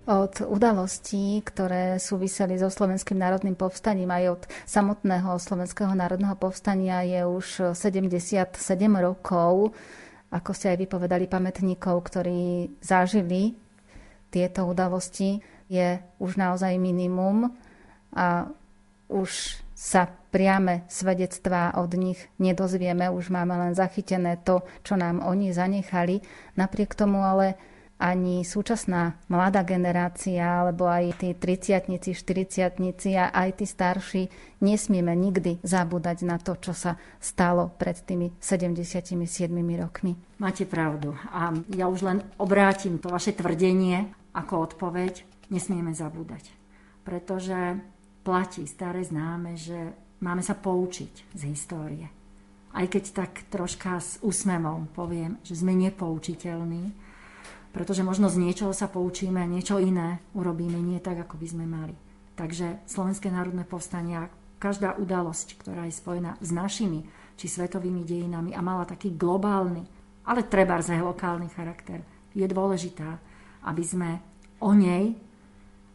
Od 0.05 0.45
udalostí, 0.45 1.41
ktoré 1.41 1.97
súviseli 1.97 2.61
so 2.61 2.69
Slovenským 2.69 3.17
národným 3.17 3.57
povstaním 3.57 4.13
aj 4.13 4.25
od 4.37 4.43
samotného 4.69 5.41
Slovenského 5.41 5.97
národného 5.97 6.37
povstania 6.37 7.01
je 7.09 7.25
už 7.25 7.73
77 7.73 8.53
rokov, 9.01 9.73
ako 10.29 10.51
ste 10.53 10.77
aj 10.77 10.79
vypovedali 10.85 11.25
pamätníkov, 11.25 12.05
ktorí 12.05 12.69
zažili 12.85 13.57
tieto 14.29 14.69
udalosti, 14.69 15.41
je 15.73 15.97
už 16.21 16.37
naozaj 16.37 16.77
minimum 16.77 17.49
a 18.13 18.53
už 19.09 19.57
sa 19.73 20.05
priame 20.29 20.85
svedectvá 20.85 21.81
od 21.81 21.97
nich 21.97 22.21
nedozvieme, 22.37 23.09
už 23.09 23.33
máme 23.33 23.57
len 23.57 23.73
zachytené 23.73 24.37
to, 24.45 24.69
čo 24.85 25.01
nám 25.01 25.25
oni 25.25 25.57
zanechali. 25.57 26.21
Napriek 26.61 26.93
tomu 26.93 27.25
ale 27.25 27.57
ani 27.99 28.43
súčasná 28.43 29.15
mladá 29.31 29.63
generácia, 29.63 30.43
alebo 30.43 30.91
aj 30.91 31.23
tí 31.23 31.31
triciatnici, 31.33 32.11
štyriciatnici 32.11 33.15
a 33.15 33.31
aj 33.31 33.63
tí 33.63 33.67
starší 33.71 34.23
nesmieme 34.61 35.15
nikdy 35.15 35.63
zabúdať 35.63 36.27
na 36.27 36.37
to, 36.43 36.59
čo 36.59 36.75
sa 36.75 36.99
stalo 37.23 37.71
pred 37.71 37.95
tými 38.03 38.35
77 38.43 39.15
rokmi. 39.79 40.19
Máte 40.43 40.67
pravdu. 40.67 41.15
A 41.31 41.55
ja 41.71 41.87
už 41.87 42.03
len 42.03 42.19
obrátim 42.37 42.99
to 42.99 43.09
vaše 43.09 43.31
tvrdenie 43.31 44.11
ako 44.35 44.75
odpoveď. 44.75 45.23
Nesmieme 45.53 45.95
zabúdať. 45.95 46.51
Pretože 47.05 47.79
platí 48.27 48.65
staré 48.67 49.05
známe, 49.05 49.55
že 49.55 49.93
máme 50.25 50.41
sa 50.43 50.57
poučiť 50.57 51.37
z 51.37 51.43
histórie. 51.47 52.09
Aj 52.75 52.91
keď 52.91 53.05
tak 53.23 53.47
troška 53.55 54.03
s 54.03 54.19
úsmevom 54.19 54.91
poviem, 54.91 55.39
že 55.47 55.55
sme 55.55 55.79
nepoučiteľní, 55.79 57.04
pretože 57.75 58.07
možno 58.07 58.31
z 58.31 58.39
niečoho 58.39 58.71
sa 58.71 58.87
poučíme 58.87 59.43
a 59.43 59.51
niečo 59.51 59.83
iné 59.83 60.23
urobíme 60.39 60.79
nie 60.79 61.03
tak, 61.03 61.27
ako 61.27 61.35
by 61.35 61.47
sme 61.51 61.67
mali. 61.67 61.95
Takže 62.39 62.87
Slovenské 62.87 63.35
národné 63.35 63.67
povstania, 63.67 64.31
každá 64.63 64.95
udalosť, 64.95 65.59
ktorá 65.59 65.91
je 65.91 65.99
spojená 65.99 66.39
s 66.39 66.55
našimi 66.55 67.03
či 67.35 67.51
svetovými 67.51 68.07
dejinami 68.07 68.55
a 68.55 68.63
mala 68.63 68.87
taký 68.87 69.19
globálny, 69.19 69.83
ale 70.25 70.47
treba 70.47 70.79
aj 70.79 71.03
lokálny 71.03 71.51
charakter, 71.51 71.99
je 72.31 72.47
dôležitá, 72.47 73.19
aby 73.67 73.83
sme 73.83 74.11
o 74.63 74.71
nej, 74.71 75.19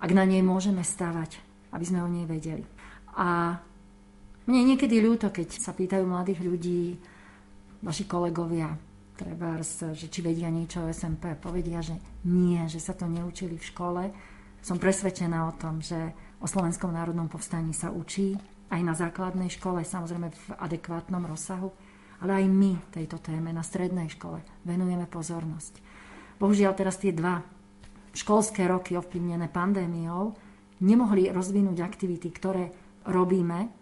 ak 0.03 0.11
na 0.11 0.27
nej 0.27 0.43
môžeme 0.43 0.83
stavať, 0.83 1.39
aby 1.71 1.83
sme 1.87 2.03
o 2.03 2.11
nej 2.11 2.27
vedeli. 2.27 2.67
A 3.15 3.55
mne 4.47 4.61
niekedy 4.75 4.99
ľúto, 4.99 5.31
keď 5.31 5.59
sa 5.59 5.71
pýtajú 5.71 6.03
mladých 6.03 6.43
ľudí, 6.43 6.99
vaši 7.79 8.03
kolegovia, 8.03 8.75
trebárs, 9.19 9.83
že 9.91 10.07
či 10.07 10.23
vedia 10.23 10.47
niečo 10.47 10.87
o 10.87 10.87
SMP, 10.87 11.35
povedia, 11.35 11.83
že 11.83 11.99
nie, 12.23 12.63
že 12.71 12.79
sa 12.79 12.95
to 12.95 13.03
neučili 13.03 13.59
v 13.59 13.67
škole. 13.67 14.03
Som 14.63 14.79
presvedčená 14.79 15.51
o 15.51 15.55
tom, 15.59 15.83
že 15.83 16.15
o 16.39 16.47
Slovenskom 16.47 16.95
národnom 16.95 17.27
povstaní 17.27 17.75
sa 17.75 17.91
učí 17.91 18.39
aj 18.71 18.79
na 18.79 18.95
základnej 18.95 19.51
škole, 19.51 19.83
samozrejme 19.83 20.31
v 20.31 20.45
adekvátnom 20.55 21.27
rozsahu, 21.27 21.67
ale 22.23 22.43
aj 22.43 22.45
my 22.47 22.71
tejto 22.95 23.19
téme 23.19 23.51
na 23.51 23.63
strednej 23.63 24.07
škole 24.07 24.39
venujeme 24.63 25.03
pozornosť. 25.07 25.83
Bohužiaľ 26.39 26.71
teraz 26.75 26.95
tie 26.95 27.11
dva 27.11 27.43
školské 28.15 28.63
roky 28.67 28.95
ovplyvnené 28.95 29.51
pandémiou 29.51 30.35
nemohli 30.79 31.27
rozvinúť 31.27 31.83
aktivity, 31.83 32.31
ktoré 32.31 32.71
robíme 33.07 33.78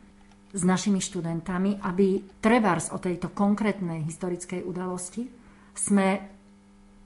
s 0.58 0.62
našimi 0.66 0.98
študentami, 0.98 1.78
aby 1.86 2.26
trebárs 2.42 2.90
o 2.90 2.98
tejto 2.98 3.30
konkrétnej 3.30 4.02
historickej 4.02 4.66
udalosti 4.66 5.30
sme 5.78 6.08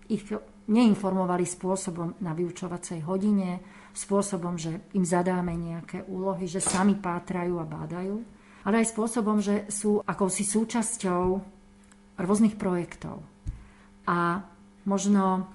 ich 0.07 0.23
neinformovali 0.71 1.43
spôsobom 1.43 2.23
na 2.23 2.31
vyučovacej 2.31 3.03
hodine, 3.03 3.59
spôsobom, 3.91 4.55
že 4.55 4.87
im 4.95 5.03
zadáme 5.03 5.51
nejaké 5.51 6.07
úlohy, 6.07 6.47
že 6.47 6.63
sami 6.63 6.95
pátrajú 6.95 7.59
a 7.59 7.67
bádajú, 7.67 8.15
ale 8.63 8.75
aj 8.79 8.91
spôsobom, 8.95 9.43
že 9.43 9.67
sú 9.67 9.99
akousi 9.99 10.47
súčasťou 10.47 11.23
rôznych 12.15 12.55
projektov. 12.55 13.19
A 14.07 14.39
možno 14.87 15.51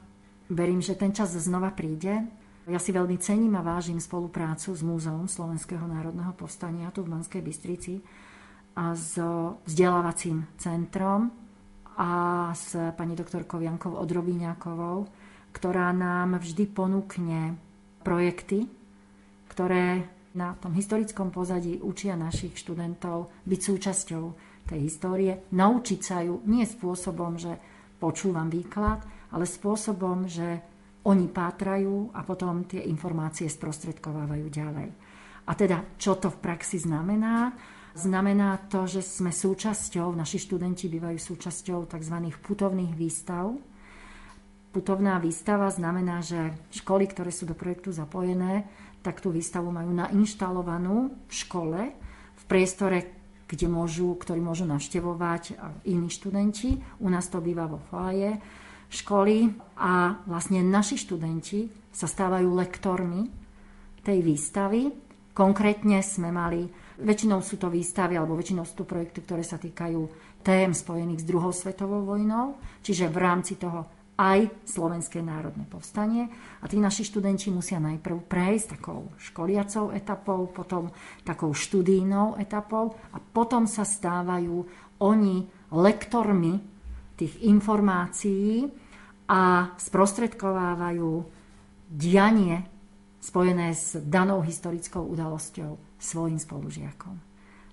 verím, 0.53 0.85
že 0.85 0.99
ten 1.01 1.17
čas 1.17 1.33
znova 1.33 1.73
príde, 1.73 2.29
ja 2.67 2.83
si 2.83 2.91
veľmi 2.91 3.15
cením 3.23 3.55
a 3.55 3.63
vážim 3.63 4.03
spoluprácu 4.03 4.75
s 4.75 4.83
Múzeum 4.83 5.31
Slovenského 5.31 5.87
národného 5.87 6.35
povstania 6.35 6.91
tu 6.91 7.07
v 7.07 7.15
Banskej 7.15 7.39
Bystrici 7.39 8.03
a 8.75 8.91
s 8.91 9.15
vzdelávacím 9.71 10.51
centrom 10.59 11.31
a 11.95 12.11
s 12.51 12.75
pani 12.99 13.15
doktorkou 13.15 13.63
Jankou 13.63 13.95
Odrovíňakovou, 13.95 15.07
ktorá 15.55 15.95
nám 15.95 16.43
vždy 16.43 16.65
ponúkne 16.67 17.55
projekty, 18.03 18.67
ktoré 19.47 20.11
na 20.35 20.59
tom 20.59 20.75
historickom 20.75 21.31
pozadí 21.31 21.79
učia 21.79 22.19
našich 22.19 22.59
študentov 22.59 23.31
byť 23.47 23.61
súčasťou 23.63 24.25
tej 24.67 24.81
histórie, 24.83 25.47
naučiť 25.55 26.01
sa 26.03 26.21
ju 26.27 26.43
nie 26.51 26.67
spôsobom, 26.67 27.39
že 27.39 27.57
počúvam 28.03 28.51
výklad, 28.51 29.07
ale 29.31 29.47
spôsobom, 29.47 30.27
že 30.27 30.61
oni 31.07 31.31
pátrajú 31.31 32.11
a 32.19 32.27
potom 32.27 32.67
tie 32.67 32.83
informácie 32.83 33.47
sprostredkovávajú 33.47 34.47
ďalej. 34.51 34.89
A 35.47 35.53
teda, 35.55 35.95
čo 35.95 36.19
to 36.19 36.35
v 36.35 36.43
praxi 36.43 36.83
znamená? 36.83 37.55
Znamená 37.95 38.67
to, 38.67 38.85
že 38.91 39.01
sme 39.01 39.31
súčasťou, 39.31 40.11
naši 40.13 40.43
študenti 40.43 40.91
bývajú 40.91 41.17
súčasťou 41.17 41.87
tzv. 41.87 42.17
putovných 42.43 42.93
výstav. 42.99 43.55
Putovná 44.75 45.17
výstava 45.23 45.71
znamená, 45.73 46.21
že 46.21 46.53
školy, 46.75 47.09
ktoré 47.09 47.31
sú 47.33 47.49
do 47.49 47.57
projektu 47.57 47.95
zapojené, 47.95 48.69
tak 49.01 49.23
tú 49.23 49.31
výstavu 49.31 49.71
majú 49.71 49.95
nainštalovanú 49.95 51.15
v 51.31 51.33
škole, 51.33 51.81
v 52.37 52.45
priestore, 52.51 52.99
kde 53.47 53.71
môžu, 53.71 54.19
ktorý 54.19 54.43
môžu 54.43 54.67
navštevovať 54.67 55.55
iní 55.87 56.11
študenti. 56.11 56.77
U 56.99 57.07
nás 57.07 57.31
to 57.31 57.39
býva 57.39 57.71
vo 57.71 57.79
foaje 57.79 58.37
školy 58.91 59.51
a 59.77 60.23
vlastne 60.27 60.63
naši 60.63 60.97
študenti 61.01 61.69
sa 61.91 62.07
stávajú 62.07 62.49
lektormi 62.55 63.29
tej 64.05 64.19
výstavy. 64.23 64.93
Konkrétne 65.37 66.01
sme 66.01 66.33
mali, 66.33 66.65
väčšinou 67.03 67.45
sú 67.45 67.61
to 67.61 67.69
výstavy 67.69 68.17
alebo 68.17 68.39
väčšinou 68.39 68.65
sú 68.65 68.85
to 68.85 68.87
projekty, 68.89 69.21
ktoré 69.21 69.45
sa 69.45 69.61
týkajú 69.61 70.01
tém 70.41 70.71
spojených 70.73 71.27
s 71.27 71.29
druhou 71.29 71.53
svetovou 71.53 72.07
vojnou, 72.07 72.57
čiže 72.81 73.11
v 73.11 73.19
rámci 73.19 73.59
toho 73.59 73.85
aj 74.17 74.49
Slovenské 74.65 75.21
národné 75.21 75.69
povstanie. 75.69 76.33
A 76.61 76.65
tí 76.65 76.81
naši 76.81 77.05
študenti 77.05 77.53
musia 77.53 77.77
najprv 77.77 78.25
prejsť 78.25 78.81
takou 78.81 79.13
školiacou 79.21 79.93
etapou, 79.93 80.49
potom 80.49 80.89
takou 81.21 81.53
študijnou 81.53 82.41
etapou 82.41 82.97
a 83.13 83.21
potom 83.21 83.69
sa 83.69 83.85
stávajú 83.85 84.65
oni 85.05 85.45
lektormi 85.69 86.76
tých 87.17 87.43
informácií 87.49 88.69
a 89.27 89.73
sprostredkovávajú 89.75 91.11
dianie 91.91 92.63
spojené 93.19 93.75
s 93.75 93.99
danou 94.07 94.45
historickou 94.45 95.03
udalosťou 95.03 95.99
svojim 95.99 96.39
spolužiakom. 96.39 97.27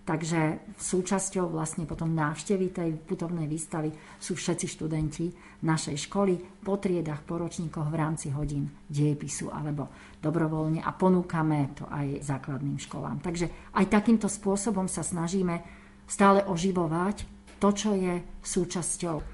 Takže 0.04 0.76
súčasťou 0.76 1.48
vlastne 1.48 1.88
potom 1.88 2.12
návštevy 2.12 2.76
tej 2.76 2.92
putovnej 3.08 3.48
výstavy 3.48 3.88
sú 4.20 4.36
všetci 4.36 4.68
študenti 4.68 5.32
našej 5.64 6.12
školy 6.12 6.60
po 6.60 6.76
triedach, 6.76 7.24
po 7.24 7.40
ročníkoch 7.40 7.88
v 7.88 7.96
rámci 7.96 8.28
hodín 8.36 8.68
diepisu 8.92 9.48
alebo 9.48 9.88
dobrovoľne 10.20 10.84
a 10.84 10.92
ponúkame 10.92 11.72
to 11.72 11.88
aj 11.88 12.20
základným 12.20 12.84
školám. 12.84 13.24
Takže 13.24 13.48
aj 13.80 13.86
takýmto 13.88 14.28
spôsobom 14.28 14.92
sa 14.92 15.08
snažíme 15.08 15.64
stále 16.04 16.44
oživovať 16.52 17.24
to, 17.64 17.72
čo 17.72 17.96
je 17.96 18.20
súčasťou 18.44 19.33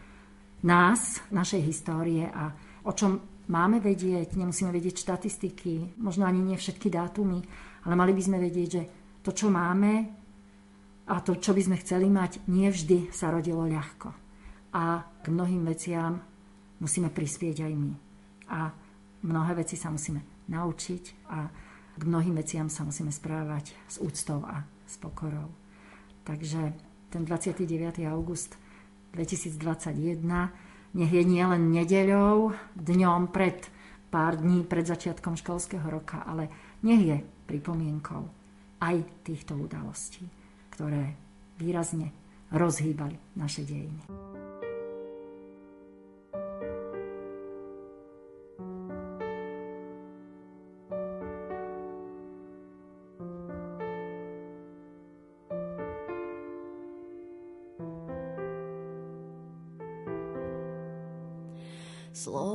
nás, 0.63 1.23
našej 1.31 1.61
histórie 1.63 2.27
a 2.27 2.51
o 2.83 2.91
čom 2.91 3.19
máme 3.47 3.79
vedieť, 3.79 4.35
nemusíme 4.35 4.69
vedieť 4.69 5.01
štatistiky, 5.01 5.99
možno 5.99 6.27
ani 6.27 6.43
nie 6.43 6.57
všetky 6.59 6.91
dátumy, 6.91 7.39
ale 7.87 7.93
mali 7.95 8.11
by 8.11 8.21
sme 8.21 8.37
vedieť, 8.37 8.69
že 8.69 8.83
to, 9.23 9.31
čo 9.31 9.47
máme 9.47 10.07
a 11.09 11.15
to, 11.25 11.39
čo 11.41 11.55
by 11.55 11.61
sme 11.63 11.81
chceli 11.81 12.07
mať, 12.11 12.45
nie 12.51 12.69
vždy 12.69 13.09
sa 13.09 13.33
rodilo 13.33 13.65
ľahko. 13.65 14.09
A 14.75 15.01
k 15.01 15.25
mnohým 15.33 15.65
veciam 15.65 16.21
musíme 16.77 17.09
prispieť 17.09 17.65
aj 17.65 17.73
my. 17.73 17.93
A 18.53 18.69
mnohé 19.25 19.51
veci 19.57 19.73
sa 19.73 19.89
musíme 19.89 20.45
naučiť 20.49 21.03
a 21.33 21.39
k 21.99 22.01
mnohým 22.05 22.37
veciam 22.37 22.69
sa 22.69 22.85
musíme 22.85 23.09
správať 23.09 23.73
s 23.89 23.97
úctou 23.99 24.45
a 24.45 24.63
s 24.85 24.95
pokorou. 25.01 25.49
Takže 26.23 26.73
ten 27.09 27.25
29. 27.25 28.05
august 28.05 28.55
2021 29.13 30.25
nech 30.89 31.11
je 31.13 31.21
nielen 31.21 31.69
nedeľou, 31.69 32.53
dňom 32.73 33.29
pred 33.29 33.61
pár 34.09 34.41
dní 34.41 34.65
pred 34.65 34.89
začiatkom 34.89 35.37
školského 35.37 35.85
roka, 35.85 36.25
ale 36.25 36.49
nech 36.81 37.01
je 37.05 37.17
pripomienkou 37.45 38.25
aj 38.81 39.05
týchto 39.21 39.53
udalostí, 39.53 40.25
ktoré 40.73 41.13
výrazne 41.61 42.09
rozhýbali 42.49 43.37
naše 43.37 43.61
dejiny. 43.69 44.48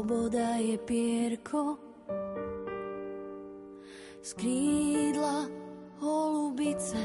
Sloboda 0.05 0.61
je 0.61 0.77
pierko. 0.85 1.81
Z 4.21 4.37
krídla 4.37 5.49
holubice, 5.97 7.01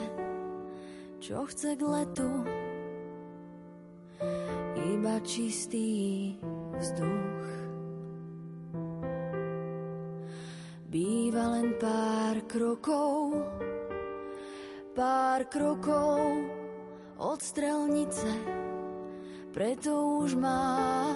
čo 1.23 1.47
chce 1.47 1.79
k 1.79 1.81
letu. 1.87 2.27
Iba 4.75 5.15
čistý 5.23 6.35
vzduch. 6.75 7.47
Býva 10.91 11.55
len 11.55 11.79
pár 11.79 12.43
krokov, 12.51 13.47
pár 14.91 15.47
krokov 15.47 16.19
od 17.15 17.39
strelnice, 17.39 18.27
preto 19.55 20.19
už 20.19 20.35
má 20.35 21.15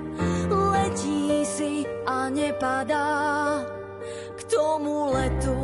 nepadá 2.31 3.59
k 4.35 4.39
tomu 4.47 5.11
letu. 5.11 5.59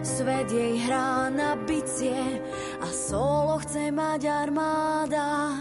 Svet 0.00 0.48
jej 0.48 0.78
hrá 0.86 1.28
na 1.28 1.56
bicie 1.56 2.40
a 2.80 2.88
solo 2.88 3.58
chce 3.60 3.92
mať 3.92 4.24
armáda. 4.24 5.52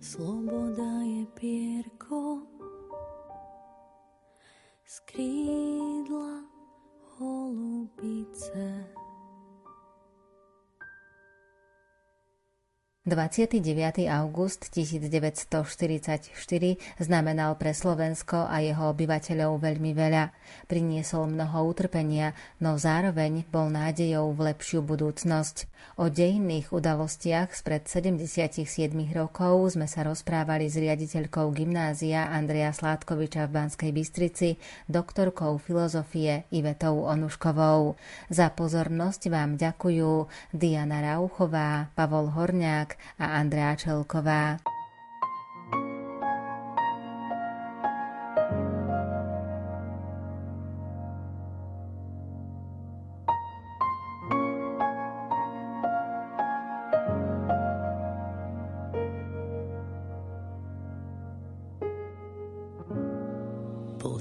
Sloboda 0.00 1.02
je 1.02 1.26
pierko 1.34 2.46
z 4.84 4.94
krídla 5.10 6.46
holubice. 7.18 9.03
29. 13.04 14.08
august 14.08 14.72
1944 14.72 16.32
znamenal 16.96 17.52
pre 17.60 17.76
Slovensko 17.76 18.48
a 18.48 18.64
jeho 18.64 18.96
obyvateľov 18.96 19.60
veľmi 19.60 19.92
veľa. 19.92 20.32
Priniesol 20.64 21.28
mnoho 21.28 21.68
utrpenia, 21.68 22.32
no 22.64 22.80
zároveň 22.80 23.44
bol 23.52 23.68
nádejou 23.68 24.32
v 24.32 24.48
lepšiu 24.48 24.80
budúcnosť. 24.80 25.68
O 26.00 26.08
dejinných 26.08 26.72
udalostiach 26.72 27.52
spred 27.52 27.84
77 27.84 28.64
rokov 29.12 29.76
sme 29.76 29.84
sa 29.84 30.00
rozprávali 30.00 30.72
s 30.72 30.80
riaditeľkou 30.80 31.52
gymnázia 31.52 32.32
Andreja 32.32 32.72
Sládkoviča 32.72 33.52
v 33.52 33.52
Banskej 33.52 33.92
Bystrici, 33.92 34.56
doktorkou 34.88 35.60
filozofie 35.60 36.48
Ivetou 36.48 37.04
Onuškovou. 37.04 38.00
Za 38.32 38.48
pozornosť 38.56 39.28
vám 39.28 39.60
ďakujú 39.60 40.24
Diana 40.56 41.04
Rauchová, 41.04 41.92
Pavol 41.92 42.32
Horňák, 42.32 42.93
a 43.18 43.38
Andrea 43.40 43.76
Čelková. 43.76 44.58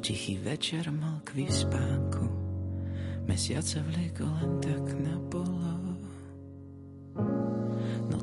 Tichý 0.03 0.35
večer, 0.35 0.91
mal 0.91 1.23
k 1.23 1.31
vyspánku, 1.31 2.27
mesiac 3.23 3.63
sa 3.63 3.79
vliekol 3.87 4.27
len 4.27 4.59
tak 4.59 4.83
na 4.99 5.15
polo 5.31 5.92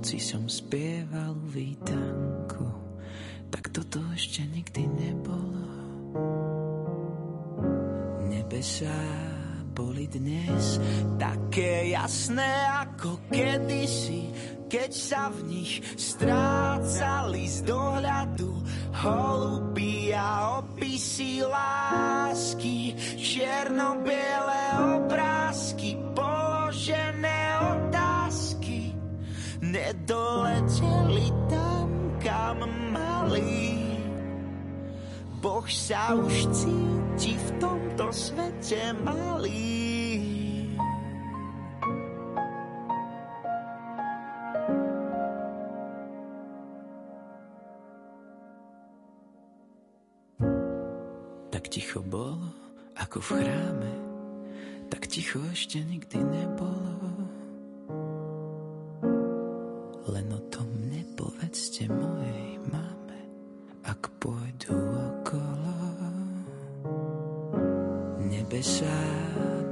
noci 0.01 0.17
som 0.17 0.49
spieval 0.49 1.37
vítanku, 1.53 2.65
tak 3.53 3.69
toto 3.69 4.01
ešte 4.17 4.41
nikdy 4.49 4.89
nebolo. 4.89 5.69
Nebesá 8.25 8.97
boli 9.77 10.09
dnes 10.09 10.81
také 11.21 11.93
jasné 11.93 12.49
ako 12.81 13.29
kedysi, 13.29 14.33
keď 14.73 14.89
sa 14.89 15.29
v 15.37 15.53
nich 15.53 15.85
strácali 16.01 17.45
z 17.45 17.69
dohľadu 17.69 18.57
holubí 19.05 20.17
a 20.17 20.65
opisy 20.65 21.45
lásky, 21.45 22.97
černo-biele 23.21 24.65
obrázky, 24.97 26.00
Boh 35.41 35.65
sa 35.65 36.13
už 36.13 36.53
cíti 36.53 37.33
v 37.33 37.49
tomto 37.57 38.13
svete 38.13 38.93
malý. 39.01 39.81
Tak 51.49 51.65
ticho 51.73 52.05
bolo, 52.05 52.53
ako 53.01 53.25
v 53.25 53.29
chráme, 53.41 53.95
tak 54.93 55.09
ticho 55.09 55.41
ešte 55.49 55.81
nikdy 55.81 56.21
nebolo. 56.21 57.17
Len 60.05 60.29
o 60.37 60.41
tom 60.53 60.69
nepovedzte 60.93 61.89
mojej 61.89 62.61
mame, 62.69 63.21
ak 63.89 64.05
pôjdu 64.21 64.77
okolo. 64.77 65.20
Nebesá 68.51 68.99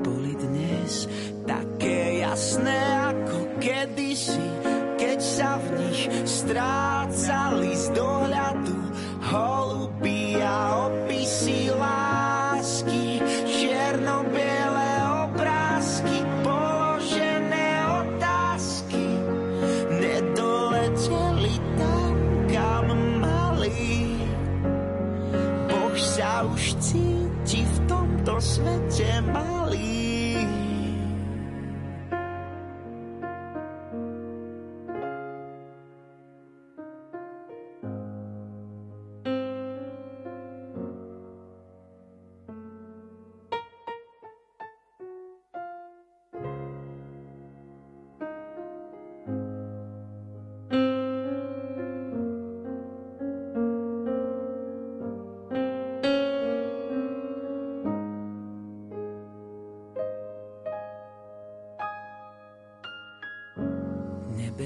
boli 0.07 0.39
dnes 0.39 1.11
také 1.43 2.22
jasné 2.22 2.79
ako 3.11 3.59
kedysi, 3.59 4.47
keď 4.95 5.18
sa 5.18 5.59
v 5.59 5.66
nich 5.83 6.07
strácali 6.22 7.74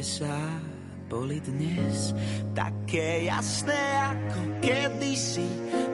Nebesá 0.03 0.59
boli 1.07 1.39
dnes 1.39 2.11
také 2.59 3.31
jasné 3.31 3.79
ako 4.03 4.59
kedysi, 4.59 5.47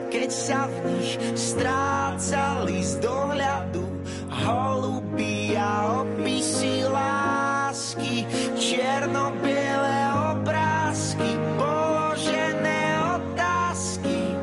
keď 0.09 0.29
sa 0.33 0.65
v 0.65 0.97
nich 0.97 1.13
strácali 1.37 2.81
z 2.81 3.05
dohľadu 3.05 3.85
holubí 4.33 5.53
a 5.53 6.01
opisy 6.01 6.89
lásky, 6.89 8.25
čier 8.57 9.05
černo-biele 9.05 9.97
obrázky, 10.33 11.29
položené 11.61 12.81
otázky, 13.13 14.33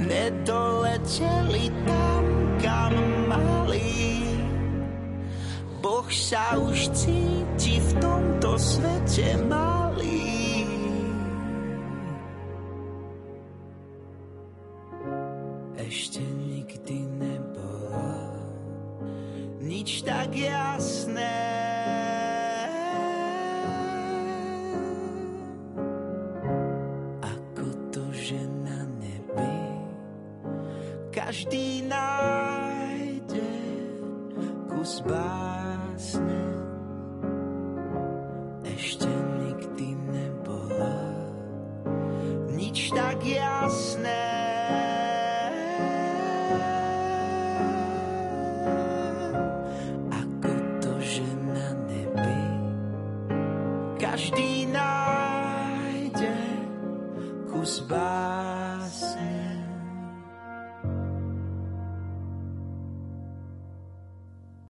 nedoleteli 0.00 1.68
tam, 1.84 2.24
kam 2.56 2.96
mali. 3.28 4.24
Boh 5.84 6.08
sa 6.08 6.56
už 6.56 6.88
cíti 6.96 7.20
v 7.20 7.23
tomto 8.74 9.04
svete 9.08 9.63